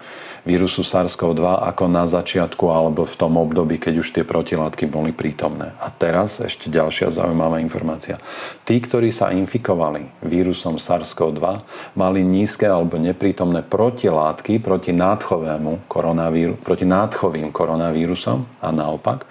[0.44, 5.72] vírusu SARS-CoV-2 ako na začiatku alebo v tom období, keď už tie protilátky boli prítomné.
[5.80, 8.20] A teraz ešte ďalšia zaujímavá informácia.
[8.62, 11.44] Tí, ktorí sa infikovali vírusom SARS-CoV-2,
[11.96, 19.24] mali nízke alebo neprítomné protilátky proti nádchovému koronavíru, proti nádchovým koronavírusom a naopak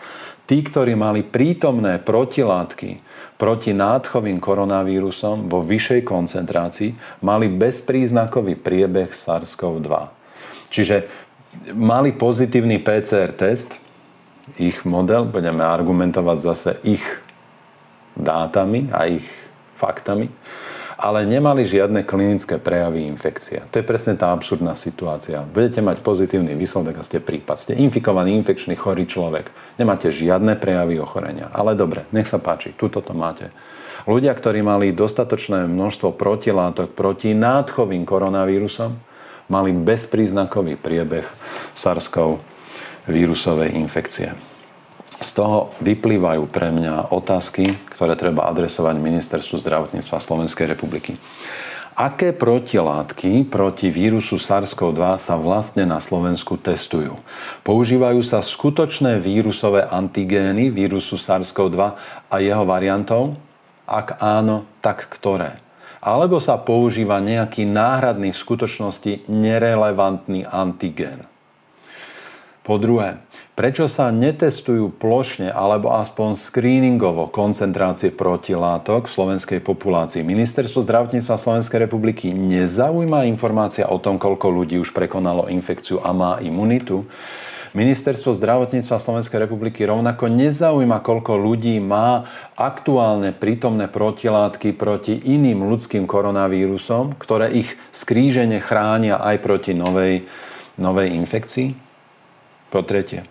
[0.43, 2.99] Tí, ktorí mali prítomné protilátky
[3.39, 9.91] proti nádchovým koronavírusom vo vyššej koncentrácii, mali bezpríznakový priebeh SARS-CoV-2.
[10.67, 11.07] Čiže
[11.75, 13.79] mali pozitívny PCR test,
[14.59, 17.03] ich model, budeme argumentovať zase ich
[18.19, 19.23] dátami a ich
[19.79, 20.27] faktami
[21.03, 23.59] ale nemali žiadne klinické prejavy infekcie.
[23.75, 25.43] To je presne tá absurdná situácia.
[25.43, 27.59] Budete mať pozitívny výsledok a ste prípad.
[27.59, 29.51] Ste infikovaný, infekčný, chorý človek.
[29.75, 31.51] Nemáte žiadne prejavy ochorenia.
[31.51, 33.51] Ale dobre, nech sa páči, tuto to máte.
[34.07, 38.95] Ľudia, ktorí mali dostatočné množstvo protilátok proti nádchovým koronavírusom,
[39.51, 41.27] mali bezpríznakový priebeh
[41.75, 42.39] SARS-CoV
[43.11, 44.52] vírusovej infekcie.
[45.23, 51.15] Z toho vyplývajú pre mňa otázky, ktoré treba adresovať Ministerstvu zdravotníctva Slovenskej republiky.
[51.95, 57.15] Aké protilátky proti vírusu SARS-CoV-2 sa vlastne na Slovensku testujú?
[57.63, 61.79] Používajú sa skutočné vírusové antigény vírusu SARS-CoV-2
[62.27, 63.39] a jeho variantov?
[63.87, 65.55] Ak áno, tak ktoré?
[66.03, 71.23] Alebo sa používa nejaký náhradný v skutočnosti nerelevantný antigén?
[72.67, 80.25] Po druhé, prečo sa netestujú plošne alebo aspoň screeningovo koncentrácie protilátok v slovenskej populácii?
[80.25, 86.41] Ministerstvo zdravotníctva Slovenskej republiky nezaujíma informácia o tom, koľko ľudí už prekonalo infekciu a má
[86.41, 87.05] imunitu?
[87.73, 96.05] Ministerstvo zdravotníctva Slovenskej republiky rovnako nezaujíma, koľko ľudí má aktuálne prítomné protilátky proti iným ľudským
[96.05, 100.29] koronavírusom, ktoré ich skrížene chránia aj proti novej,
[100.77, 101.82] novej infekcii?
[102.73, 103.21] Po tretie,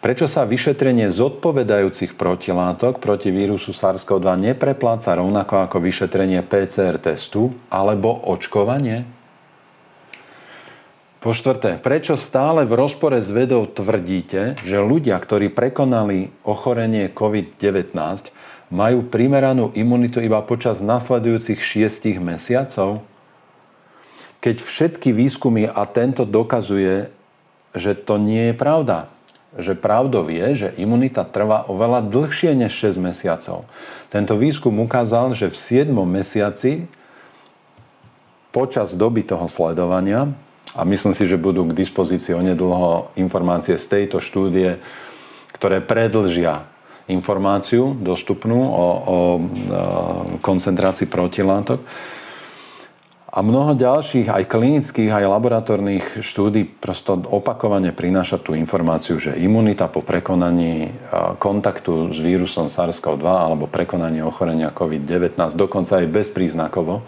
[0.00, 8.16] prečo sa vyšetrenie zodpovedajúcich protilátok proti vírusu SARS-CoV-2 neprepláca rovnako ako vyšetrenie PCR testu alebo
[8.16, 9.04] očkovanie?
[11.20, 17.92] Po štvrté, prečo stále v rozpore s vedou tvrdíte, že ľudia, ktorí prekonali ochorenie COVID-19,
[18.72, 23.04] majú primeranú imunitu iba počas nasledujúcich šiestich mesiacov?
[24.40, 27.17] Keď všetky výskumy a tento dokazuje,
[27.76, 29.10] že to nie je pravda.
[29.56, 33.64] Že pravdou je, že imunita trvá oveľa dlhšie než 6 mesiacov.
[34.12, 36.84] Tento výskum ukázal, že v 7 mesiaci
[38.52, 40.32] počas doby toho sledovania
[40.76, 44.80] a myslím si, že budú k dispozícii onedlho informácie z tejto štúdie,
[45.56, 46.68] ktoré predlžia
[47.08, 49.18] informáciu dostupnú o, o
[50.44, 51.80] koncentrácii protilátok.
[53.28, 59.84] A mnoho ďalších, aj klinických, aj laboratórnych štúdí prosto opakovane prináša tú informáciu, že imunita
[59.84, 60.96] po prekonaní
[61.36, 67.04] kontaktu s vírusom SARS-CoV-2 alebo prekonaní ochorenia COVID-19, dokonca aj bezpríznakovo,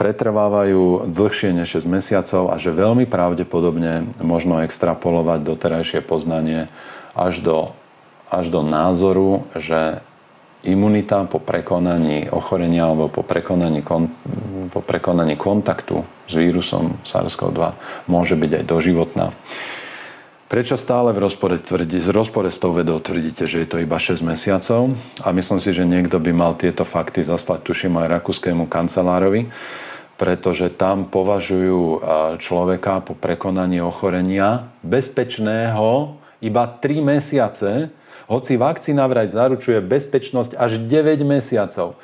[0.00, 6.72] pretrvávajú dlhšie než 6 mesiacov a že veľmi pravdepodobne možno extrapolovať doterajšie poznanie
[7.12, 7.58] až do,
[8.32, 10.00] až do názoru, že
[10.64, 14.08] imunita po prekonaní ochorenia alebo po prekonaní, kon,
[14.72, 17.60] po prekonaní kontaktu s vírusom SARS-CoV-2
[18.08, 19.26] môže byť aj doživotná.
[20.46, 23.98] Prečo stále v rozpore, tvrdí, v rozpore s tou vedou tvrdíte, že je to iba
[23.98, 24.94] 6 mesiacov?
[25.26, 29.50] A myslím si, že niekto by mal tieto fakty zaslať, tuším, aj rakúskému kancelárovi,
[30.14, 31.98] pretože tam považujú
[32.38, 37.90] človeka po prekonaní ochorenia bezpečného iba 3 mesiace,
[38.26, 41.98] hoci vakcína vraj zaručuje bezpečnosť až 9 mesiacov.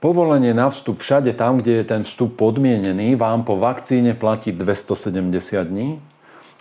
[0.00, 5.28] Povolenie na vstup všade tam, kde je ten vstup podmienený, vám po vakcíne platí 270
[5.68, 6.00] dní,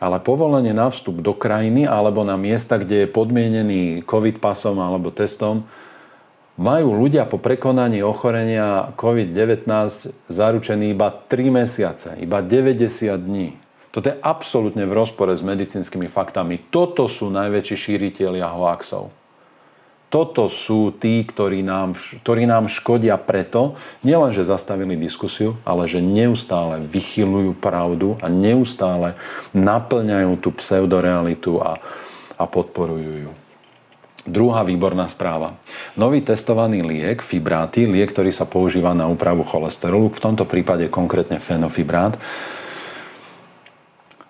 [0.04, 5.08] ale povolenie na vstup do krajiny alebo na miesta, kde je podmienený COVID pasom alebo
[5.12, 5.63] testom,
[6.60, 9.67] majú ľudia po prekonaní ochorenia COVID-19
[10.28, 13.56] zaručený iba 3 mesiace, iba 90 dní.
[13.89, 16.62] Toto je absolútne v rozpore s medicínskymi faktami.
[16.69, 19.10] Toto sú najväčší šíriteľia hoaxov.
[20.10, 21.93] Toto sú tí, ktorí nám,
[22.25, 29.13] ktorí nám škodia preto, nielen, že zastavili diskusiu, ale že neustále vychylujú pravdu a neustále
[29.54, 31.78] naplňajú tú pseudorealitu a,
[32.41, 33.32] a podporujú ju.
[34.25, 35.58] Druhá výborná správa.
[35.93, 41.38] Nový testovaný liek, fibráty, liek, ktorý sa používa na úpravu cholesterolu, v tomto prípade konkrétne
[41.38, 42.17] fenofibrát,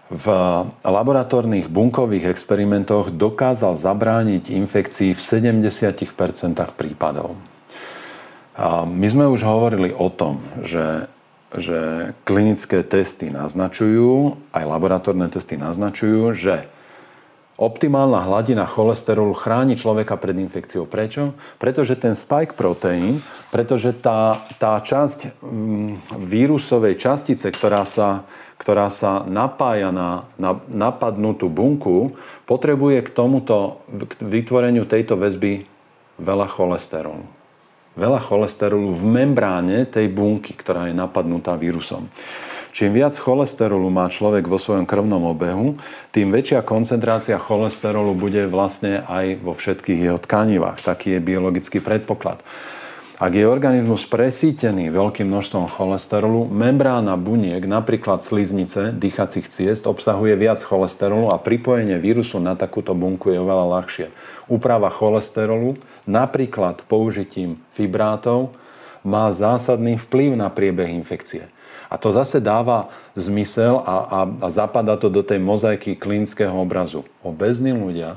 [0.09, 0.25] v
[0.81, 5.61] laboratórnych bunkových experimentoch dokázal zabrániť infekcii v 70
[6.73, 7.37] prípadov.
[8.57, 11.07] A my sme už hovorili o tom, že,
[11.53, 16.67] že klinické testy naznačujú, aj laboratórne testy naznačujú, že
[17.59, 20.87] optimálna hladina cholesterolu chráni človeka pred infekciou.
[20.87, 21.35] Prečo?
[21.59, 23.19] Pretože ten spike proteín,
[23.51, 28.23] pretože tá, tá časť mm, vírusovej častice, ktorá sa
[28.59, 32.11] ktorá sa napája na, na napadnutú bunku,
[32.43, 35.63] potrebuje k tomuto, k vytvoreniu tejto väzby
[36.19, 37.23] veľa cholesterolu.
[37.95, 42.05] Veľa cholesterolu v membráne tej bunky, ktorá je napadnutá vírusom.
[42.69, 45.75] Čím viac cholesterolu má človek vo svojom krvnom obehu,
[46.13, 50.79] tým väčšia koncentrácia cholesterolu bude vlastne aj vo všetkých jeho tkanivách.
[50.79, 52.39] Taký je biologický predpoklad.
[53.19, 60.63] Ak je organizmus presítený veľkým množstvom cholesterolu, membrána buniek, napríklad sliznice, dýchacích ciest, obsahuje viac
[60.63, 64.07] cholesterolu a pripojenie vírusu na takúto bunku je oveľa ľahšie.
[64.47, 65.75] Úprava cholesterolu,
[66.07, 68.55] napríklad použitím fibrátov,
[69.03, 71.51] má zásadný vplyv na priebeh infekcie.
[71.91, 72.87] A to zase dáva
[73.19, 77.03] zmysel a, a, a zapadá to do tej mozaiky klinického obrazu.
[77.19, 78.15] Obezní ľudia,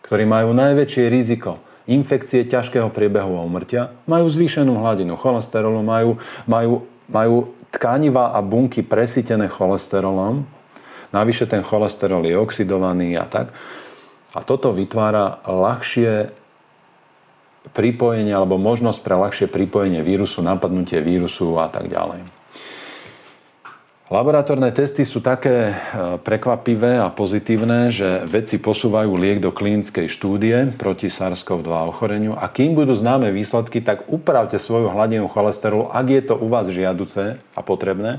[0.00, 6.86] ktorí majú najväčšie riziko infekcie ťažkého priebehu a umrtia, majú zvýšenú hladinu cholesterolu, majú, majú,
[7.10, 7.36] majú
[7.74, 10.46] tkaniva a bunky presítené cholesterolom,
[11.10, 13.50] navyše ten cholesterol je oxidovaný a tak.
[14.30, 16.30] A toto vytvára ľahšie
[17.74, 22.39] pripojenie alebo možnosť pre ľahšie pripojenie vírusu, napadnutie vírusu a tak ďalej.
[24.10, 25.74] Laboratórne testy sú také e,
[26.18, 32.74] prekvapivé a pozitívne, že vedci posúvajú liek do klinickej štúdie proti SARS-CoV-2 ochoreniu a kým
[32.74, 37.60] budú známe výsledky, tak upravte svoju hladinu cholesterolu, ak je to u vás žiaduce a
[37.62, 38.18] potrebné,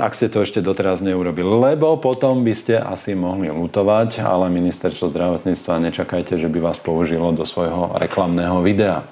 [0.00, 1.76] ak ste to ešte doteraz neurobili.
[1.76, 7.28] Lebo potom by ste asi mohli lutovať, ale ministerstvo zdravotníctva nečakajte, že by vás použilo
[7.36, 9.04] do svojho reklamného videa.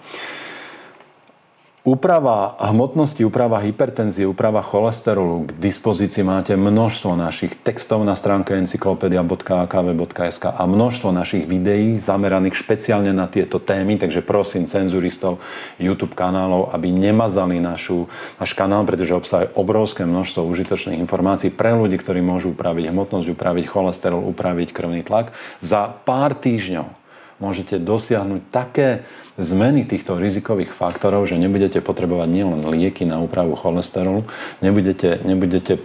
[1.88, 5.48] Úprava hmotnosti, úprava hypertenzie, úprava cholesterolu.
[5.48, 13.16] K dispozícii máte množstvo našich textov na stránke encyklopedia.akv.sk a množstvo našich videí zameraných špeciálne
[13.16, 15.40] na tieto témy, takže prosím cenzuristov
[15.80, 18.04] YouTube kanálov, aby nemazali našu,
[18.36, 23.64] náš kanál, pretože obsahuje obrovské množstvo užitočných informácií pre ľudí, ktorí môžu upraviť hmotnosť, upraviť
[23.64, 25.32] cholesterol, upraviť krvný tlak
[25.64, 26.97] za pár týždňov
[27.38, 29.06] môžete dosiahnuť také
[29.38, 34.26] zmeny týchto rizikových faktorov, že nebudete potrebovať nielen lieky na úpravu cholesterolu,
[34.58, 35.78] nebudete, nebudete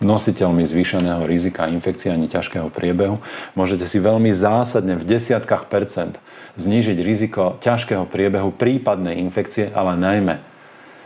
[0.00, 3.20] nositeľmi zvýšeného rizika infekcie ani ťažkého priebehu.
[3.52, 6.16] Môžete si veľmi zásadne v desiatkách percent
[6.56, 10.40] znížiť riziko ťažkého priebehu prípadnej infekcie, ale najmä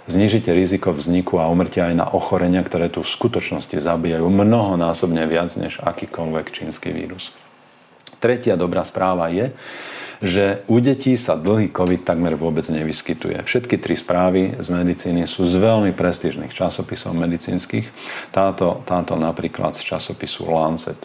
[0.06, 5.50] znižíte riziko vzniku a umrtia aj na ochorenia, ktoré tu v skutočnosti zabíjajú mnohonásobne viac
[5.58, 7.34] než akýkoľvek čínsky vírus.
[8.24, 9.52] Tretia dobrá správa je,
[10.24, 13.44] že u detí sa dlhý COVID takmer vôbec nevyskytuje.
[13.44, 17.84] Všetky tri správy z medicíny sú z veľmi prestížnych časopisov medicínskych.
[18.32, 20.96] Táto, táto napríklad z časopisu Lancet.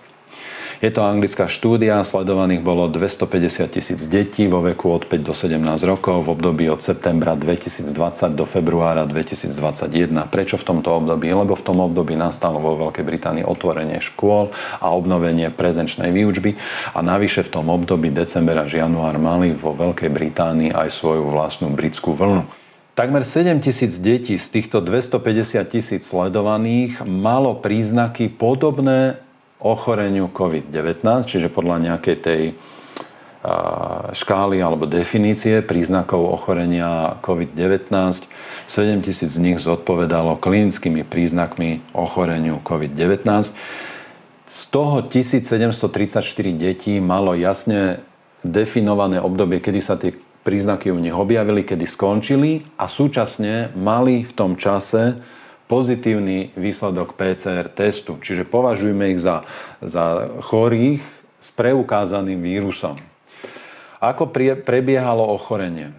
[0.80, 5.60] Je to anglická štúdia, sledovaných bolo 250 tisíc detí vo veku od 5 do 17
[5.84, 7.92] rokov v období od septembra 2020
[8.32, 9.52] do februára 2021.
[10.32, 11.36] Prečo v tomto období?
[11.36, 16.56] Lebo v tom období nastalo vo Veľkej Británii otvorenie škôl a obnovenie prezenčnej výučby
[16.96, 21.76] a navyše v tom období december až január mali vo Veľkej Británii aj svoju vlastnú
[21.76, 22.48] britskú vlnu.
[22.96, 29.20] Takmer 7 tisíc detí z týchto 250 tisíc sledovaných malo príznaky podobné
[29.60, 32.42] ochoreniu COVID-19, čiže podľa nejakej tej
[34.12, 37.88] škály alebo definície príznakov ochorenia COVID-19.
[38.68, 43.56] 7 tisíc z nich zodpovedalo klinickými príznakmi ochoreniu COVID-19.
[44.50, 46.20] Z toho 1734
[46.52, 48.04] detí malo jasne
[48.44, 50.12] definované obdobie, kedy sa tie
[50.44, 55.16] príznaky u nich objavili, kedy skončili a súčasne mali v tom čase
[55.70, 58.18] pozitívny výsledok PCR testu.
[58.18, 59.46] Čiže považujeme ich za,
[59.86, 61.06] za chorých
[61.38, 62.98] s preukázaným vírusom.
[64.02, 65.94] Ako prie, prebiehalo ochorenie?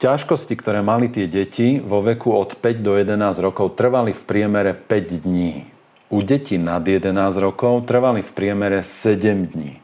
[0.00, 4.72] Ťažkosti, ktoré mali tie deti vo veku od 5 do 11 rokov, trvali v priemere
[4.72, 5.66] 5 dní.
[6.08, 9.79] U detí nad 11 rokov trvali v priemere 7 dní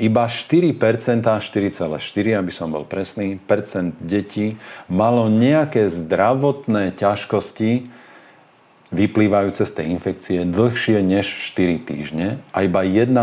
[0.00, 0.72] iba 4%,
[1.20, 4.56] 4,4, aby som bol presný, percent detí
[4.88, 8.00] malo nejaké zdravotné ťažkosti
[8.90, 13.14] vyplývajúce z tej infekcie dlhšie než 4 týždne a iba 1,8%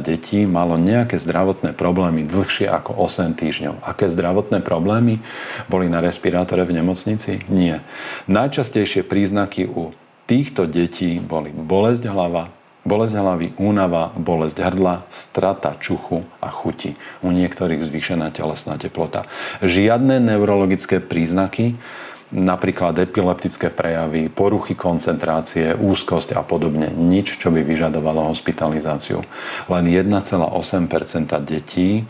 [0.00, 3.84] detí malo nejaké zdravotné problémy dlhšie ako 8 týždňov.
[3.84, 5.20] Aké zdravotné problémy
[5.68, 7.44] boli na respirátore v nemocnici?
[7.52, 7.84] Nie.
[8.24, 9.92] Najčastejšie príznaky u
[10.24, 12.48] týchto detí boli bolesť hlava,
[12.84, 17.00] Bolesť hlavy, únava, bolesť hrdla, strata čuchu a chuti.
[17.24, 19.24] U niektorých zvýšená telesná teplota.
[19.64, 21.80] Žiadne neurologické príznaky,
[22.28, 26.92] napríklad epileptické prejavy, poruchy koncentrácie, úzkosť a podobne.
[26.92, 29.24] Nič, čo by vyžadovalo hospitalizáciu.
[29.72, 30.44] Len 1,8%
[31.40, 32.04] detí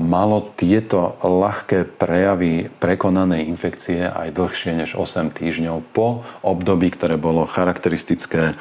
[0.00, 7.44] malo tieto ľahké prejavy prekonanej infekcie aj dlhšie než 8 týždňov po období, ktoré bolo
[7.44, 8.56] charakteristické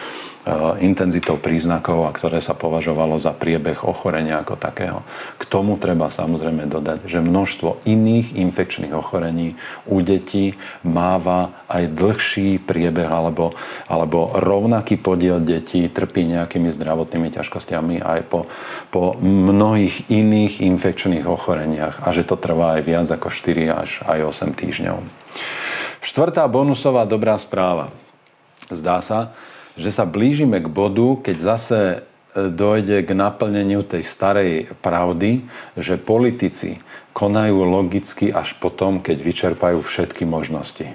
[0.81, 5.05] intenzitou príznakov a ktoré sa považovalo za priebeh ochorenia ako takého.
[5.37, 9.53] K tomu treba samozrejme dodať, že množstvo iných infekčných ochorení
[9.85, 13.53] u detí máva aj dlhší priebeh alebo,
[13.85, 18.49] alebo rovnaký podiel detí trpí nejakými zdravotnými ťažkosťami aj po,
[18.89, 24.19] po mnohých iných infekčných ochoreniach a že to trvá aj viac ako 4 až aj
[24.25, 24.97] 8 týždňov.
[26.01, 27.93] Štvrtá bonusová dobrá správa.
[28.73, 29.37] Zdá sa,
[29.75, 31.97] že sa blížime k bodu, keď zase e,
[32.51, 35.45] dojde k naplneniu tej starej pravdy,
[35.79, 36.79] že politici
[37.11, 40.87] konajú logicky až potom, keď vyčerpajú všetky možnosti.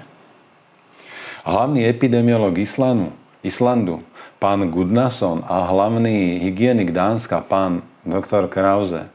[1.47, 4.03] Hlavný epidemiolog Islandu, Islandu
[4.37, 9.09] pán Gudnason a hlavný hygienik Dánska, pán doktor Krause,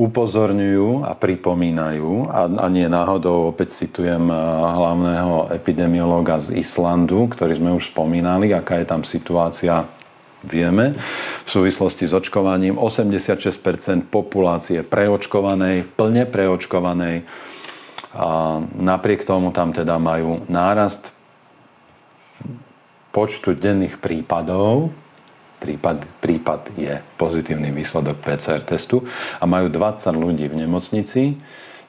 [0.00, 7.70] upozorňujú a pripomínajú, a, a nie náhodou opäť citujem hlavného epidemiológa z Islandu, ktorý sme
[7.76, 9.84] už spomínali, aká je tam situácia
[10.40, 10.96] vieme.
[11.44, 17.28] V súvislosti s očkovaním 86% populácie preočkovanej, plne preočkovanej.
[18.16, 21.12] A napriek tomu tam teda majú nárast
[23.12, 24.90] počtu denných prípadov
[25.60, 29.04] prípad, prípad je pozitívny výsledok PCR testu
[29.38, 31.36] a majú 20 ľudí v nemocnici.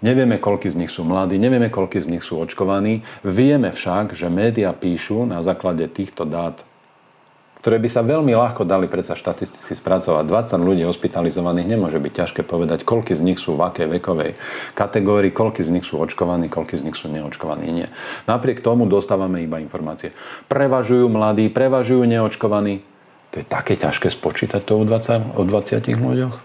[0.02, 3.06] Nevieme, koľko z nich sú mladí, nevieme, koľko z nich sú očkovaní.
[3.24, 6.66] Vieme však, že médiá píšu na základe týchto dát
[7.62, 10.26] ktoré by sa veľmi ľahko dali predsa štatisticky spracovať.
[10.26, 14.34] 20 ľudí hospitalizovaných nemôže byť ťažké povedať, koľky z nich sú v akej vekovej
[14.74, 17.70] kategórii, koľky z nich sú očkovaní, koľky z nich sú neočkovaní.
[17.70, 17.88] Nie.
[18.26, 20.10] Napriek tomu dostávame iba informácie.
[20.50, 22.82] Prevažujú mladí, prevažujú neočkovaní.
[23.32, 26.36] To je také ťažké spočítať to o 20, o 20 ľuďoch?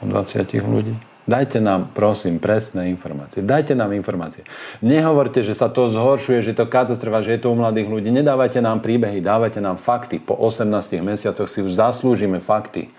[0.00, 0.94] O 20 ľudí?
[1.24, 3.40] Dajte nám, prosím, presné informácie.
[3.40, 4.44] Dajte nám informácie.
[4.84, 8.12] Nehovorte, že sa to zhoršuje, že to katastrofa, že je to u mladých ľudí.
[8.12, 10.20] Nedávajte nám príbehy, dávajte nám fakty.
[10.20, 12.92] Po 18 mesiacoch si už zaslúžime fakty.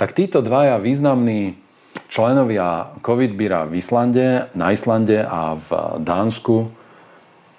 [0.00, 1.60] Tak títo dvaja významní
[2.08, 6.72] členovia covid v Islande, na Islande a v Dánsku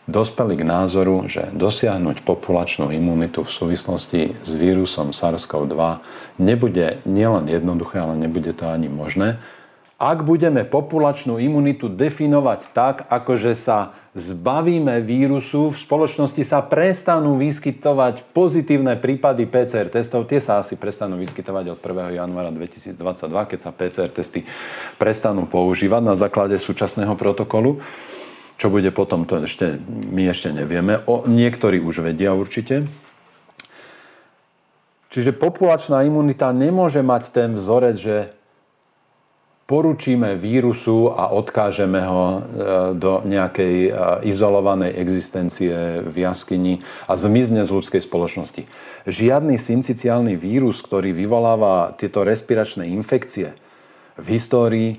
[0.09, 6.01] dospeli k názoru, že dosiahnuť populačnú imunitu v súvislosti s vírusom SARS-CoV-2
[6.41, 9.37] nebude nielen jednoduché, ale nebude to ani možné.
[9.99, 17.35] Ak budeme populačnú imunitu definovať tak, ako že sa zbavíme vírusu, v spoločnosti sa prestanú
[17.35, 20.23] vyskytovať pozitívne prípady PCR testov.
[20.23, 22.15] Tie sa asi prestanú vyskytovať od 1.
[22.15, 22.95] januára 2022,
[23.27, 24.47] keď sa PCR testy
[24.95, 27.83] prestanú používať na základe súčasného protokolu.
[28.59, 30.99] Čo bude potom, to ešte, my ešte nevieme.
[31.07, 32.91] O, niektorí už vedia určite.
[35.09, 38.17] Čiže populačná imunita nemôže mať ten vzorec, že
[39.63, 42.39] poručíme vírusu a odkážeme ho e,
[42.99, 43.91] do nejakej e,
[44.27, 48.65] izolovanej existencie v jaskyni a zmizne z ľudskej spoločnosti.
[49.05, 53.55] Žiadny synciciálny vírus, ktorý vyvoláva tieto respiračné infekcie
[54.19, 54.91] v histórii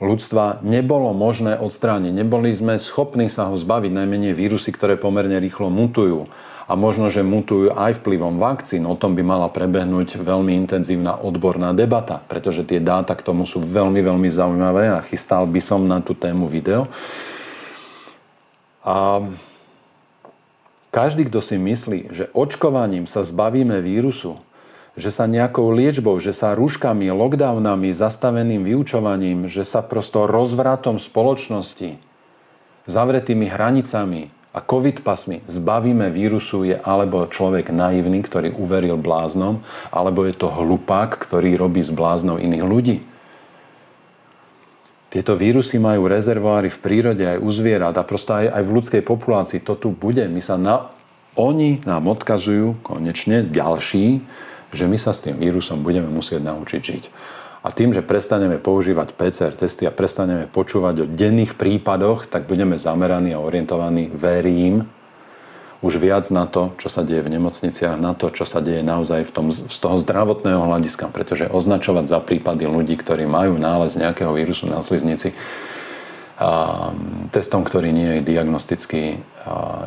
[0.00, 2.10] ľudstva nebolo možné odstrániť.
[2.16, 6.26] Neboli sme schopní sa ho zbaviť, najmenej vírusy, ktoré pomerne rýchlo mutujú.
[6.70, 8.86] A možno, že mutujú aj vplyvom vakcín.
[8.86, 13.60] O tom by mala prebehnúť veľmi intenzívna odborná debata, pretože tie dáta k tomu sú
[13.60, 16.86] veľmi, veľmi zaujímavé a chystal by som na tú tému video.
[18.86, 19.28] A
[20.94, 24.38] každý, kto si myslí, že očkovaním sa zbavíme vírusu,
[24.98, 32.00] že sa nejakou liečbou, že sa rúškami, lockdownami, zastaveným vyučovaním, že sa prosto rozvratom spoločnosti,
[32.90, 39.62] zavretými hranicami a covid pasmi zbavíme vírusu je alebo človek naivný, ktorý uveril bláznom,
[39.94, 42.98] alebo je to hlupák, ktorý robí z bláznov iných ľudí.
[45.10, 49.02] Tieto vírusy majú rezervoáry v prírode aj u zvierat a prosto aj, aj v ľudskej
[49.02, 50.22] populácii to tu bude.
[50.30, 50.86] My sa na,
[51.34, 54.22] oni nám odkazujú konečne ďalší,
[54.70, 57.04] že my sa s tým vírusom budeme musieť naučiť žiť.
[57.60, 62.80] A tým, že prestaneme používať PCR testy a prestaneme počúvať o denných prípadoch, tak budeme
[62.80, 64.88] zameraní a orientovaní, verím,
[65.80, 69.24] už viac na to, čo sa deje v nemocniciach, na to, čo sa deje naozaj
[69.24, 71.08] v tom, z toho zdravotného hľadiska.
[71.08, 75.32] Pretože označovať za prípady ľudí, ktorí majú nález nejakého vírusu na sliznici,
[77.36, 79.20] testom, ktorý nie je diagnostický,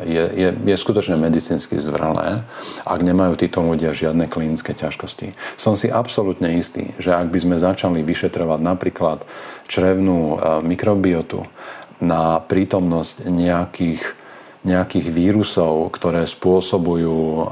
[0.06, 2.46] je, je, je skutočne medicínsky zvrhlé,
[2.86, 5.34] ak nemajú títo ľudia žiadne klinické ťažkosti.
[5.58, 9.26] Som si absolútne istý, že ak by sme začali vyšetrovať napríklad
[9.66, 11.42] črevnú mikrobiotu
[11.98, 14.24] na prítomnosť nejakých
[14.64, 17.44] nejakých vírusov, ktoré spôsobujú um,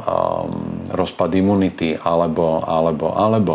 [0.96, 3.54] rozpad imunity alebo, alebo, alebo,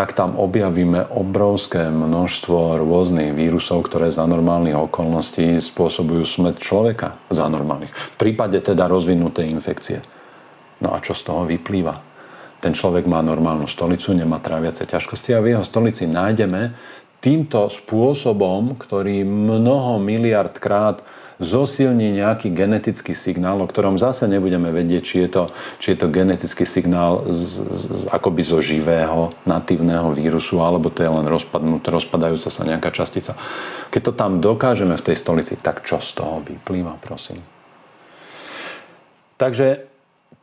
[0.00, 7.44] tak tam objavíme obrovské množstvo rôznych vírusov, ktoré za normálnych okolností spôsobujú smrť človeka za
[7.52, 7.92] normálnych.
[7.92, 10.00] V prípade teda rozvinutej infekcie.
[10.80, 12.00] No a čo z toho vyplýva?
[12.64, 16.72] Ten človek má normálnu stolicu, nemá tráviace ťažkosti a v jeho stolici nájdeme
[17.20, 21.04] týmto spôsobom, ktorý mnoho miliard krát
[21.40, 25.42] zosilní nejaký genetický signál, o ktorom zase nebudeme vedieť, či je to,
[25.80, 27.82] či je to genetický signál z, z,
[28.12, 33.34] akoby zo živého natívneho vírusu, alebo to je len rozpadnúť, rozpadajúca sa nejaká častica.
[33.88, 37.40] Keď to tam dokážeme v tej stolici, tak čo z toho vyplýva, prosím?
[39.40, 39.88] Takže,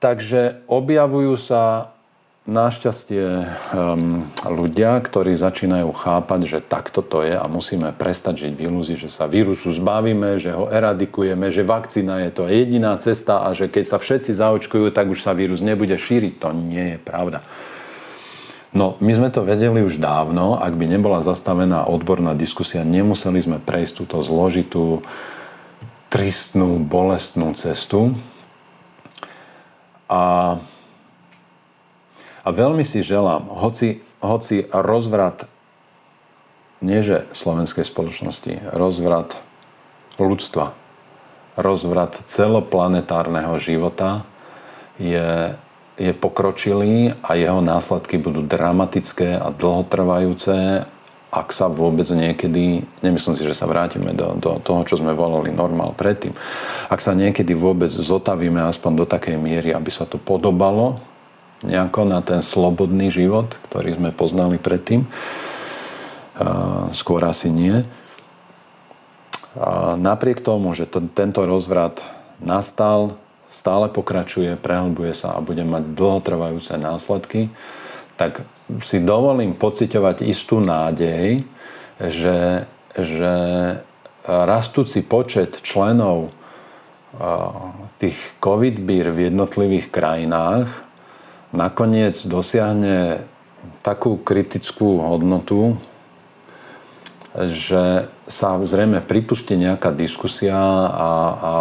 [0.02, 1.94] takže objavujú sa
[2.48, 3.44] Našťastie
[3.76, 8.96] um, ľudia, ktorí začínajú chápať, že takto to je a musíme prestať žiť v ilúzii,
[8.96, 13.68] že sa vírusu zbavíme, že ho eradikujeme, že vakcína je to jediná cesta a že
[13.68, 16.40] keď sa všetci zaočkujú, tak už sa vírus nebude šíriť.
[16.40, 17.44] To nie je pravda.
[18.72, 23.58] No, my sme to vedeli už dávno, ak by nebola zastavená odborná diskusia, nemuseli sme
[23.60, 25.04] prejsť túto zložitú,
[26.08, 28.16] tristnú, bolestnú cestu.
[30.08, 30.56] A
[32.48, 35.52] a veľmi si želám, hoci, hoci rozvrat,
[36.80, 39.44] nie že slovenskej spoločnosti, rozvrat
[40.16, 40.72] ľudstva,
[41.60, 44.24] rozvrat celoplanetárneho života
[44.96, 45.60] je,
[46.00, 50.88] je pokročilý a jeho následky budú dramatické a dlhotrvajúce,
[51.28, 55.52] ak sa vôbec niekedy, nemyslím si, že sa vrátime do, do toho, čo sme volali
[55.52, 56.32] normál predtým,
[56.88, 60.96] ak sa niekedy vôbec zotavíme aspoň do takej miery, aby sa to podobalo
[61.66, 65.10] nejako na ten slobodný život, ktorý sme poznali predtým.
[66.94, 67.82] Skôr asi nie.
[69.98, 72.06] Napriek tomu, že to, tento rozvrat
[72.38, 73.18] nastal,
[73.50, 77.50] stále pokračuje, prehlbuje sa a bude mať dlhotrvajúce následky,
[78.22, 78.46] tak
[78.84, 81.42] si dovolím pociťovať istú nádej,
[81.98, 83.34] že, že
[84.28, 86.30] rastúci počet členov
[87.98, 90.87] tých covid bír v jednotlivých krajinách
[91.58, 93.26] nakoniec dosiahne
[93.82, 95.74] takú kritickú hodnotu,
[97.34, 101.52] že sa zrejme pripustí nejaká diskusia a, a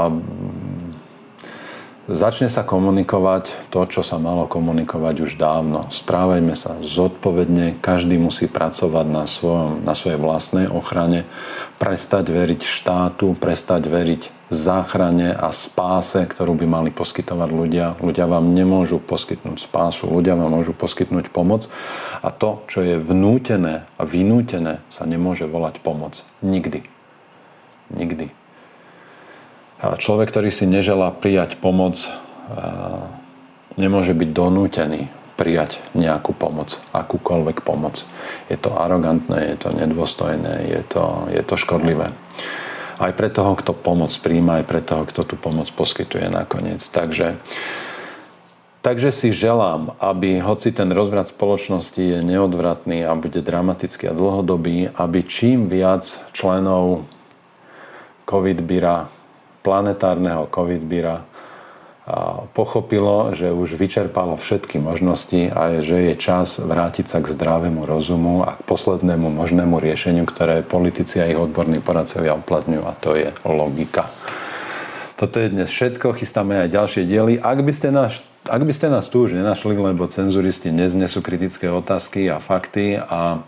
[2.09, 5.89] začne sa komunikovať to, čo sa malo komunikovať už dávno.
[5.93, 11.29] Správajme sa zodpovedne, každý musí pracovať na, svojom, na svojej vlastnej ochrane,
[11.77, 17.87] prestať veriť štátu, prestať veriť záchrane a spáse, ktorú by mali poskytovať ľudia.
[17.99, 21.67] Ľudia vám nemôžu poskytnúť spásu, ľudia vám môžu poskytnúť pomoc
[22.23, 26.23] a to, čo je vnútené a vynútené, sa nemôže volať pomoc.
[26.47, 26.87] Nikdy.
[27.91, 28.27] Nikdy.
[29.83, 32.01] A človek, ktorý si neželá prijať pomoc,
[33.77, 38.09] nemôže byť donútený prijať nejakú pomoc, akúkoľvek pomoc.
[38.49, 42.09] Je to arogantné, je to nedôstojné, je to, je to škodlivé.
[42.97, 46.81] Aj pre toho, kto pomoc príjma, aj pre toho, kto tú pomoc poskytuje nakoniec.
[46.81, 47.37] Takže,
[48.81, 54.89] takže si želám, aby hoci ten rozvrat spoločnosti je neodvratný a bude dramatický a dlhodobý,
[54.97, 57.05] aby čím viac členov
[58.25, 59.13] COVID-bira
[59.67, 61.27] planetárneho COVID-bíra
[62.55, 68.47] pochopilo, že už vyčerpalo všetky možnosti a že je čas vrátiť sa k zdravému rozumu
[68.47, 73.29] a k poslednému možnému riešeniu, ktoré politici a ich odborní poradcovia uplatňujú a to je
[73.43, 74.07] logika.
[75.19, 77.35] Toto je dnes všetko, chystáme aj ďalšie diely.
[77.43, 81.67] Ak by ste nás, ak by ste nás tu už nenašli, lebo cenzuristi neznesú kritické
[81.67, 83.43] otázky a fakty a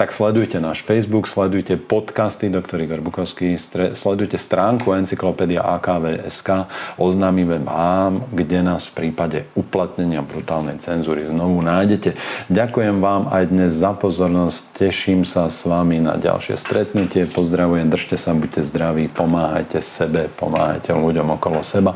[0.00, 2.80] tak sledujte náš Facebook, sledujte podcasty Dr.
[2.80, 3.60] Igor Bukovský,
[3.92, 12.16] sledujte stránku Encyklopédia AKV.sk, oznámime vám, kde nás v prípade uplatnenia brutálnej cenzúry znovu nájdete.
[12.48, 18.16] Ďakujem vám aj dnes za pozornosť, teším sa s vami na ďalšie stretnutie, pozdravujem, držte
[18.16, 21.92] sa, buďte zdraví, pomáhajte sebe, pomáhajte ľuďom okolo seba.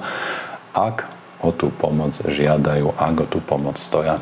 [0.77, 1.09] Ak
[1.41, 4.21] o tú pomoc žiadajú, ak o tú pomoc stoja.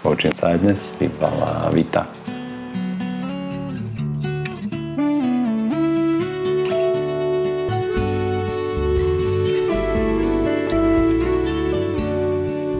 [0.00, 2.08] Učím sa aj dnes, Pipala Vita.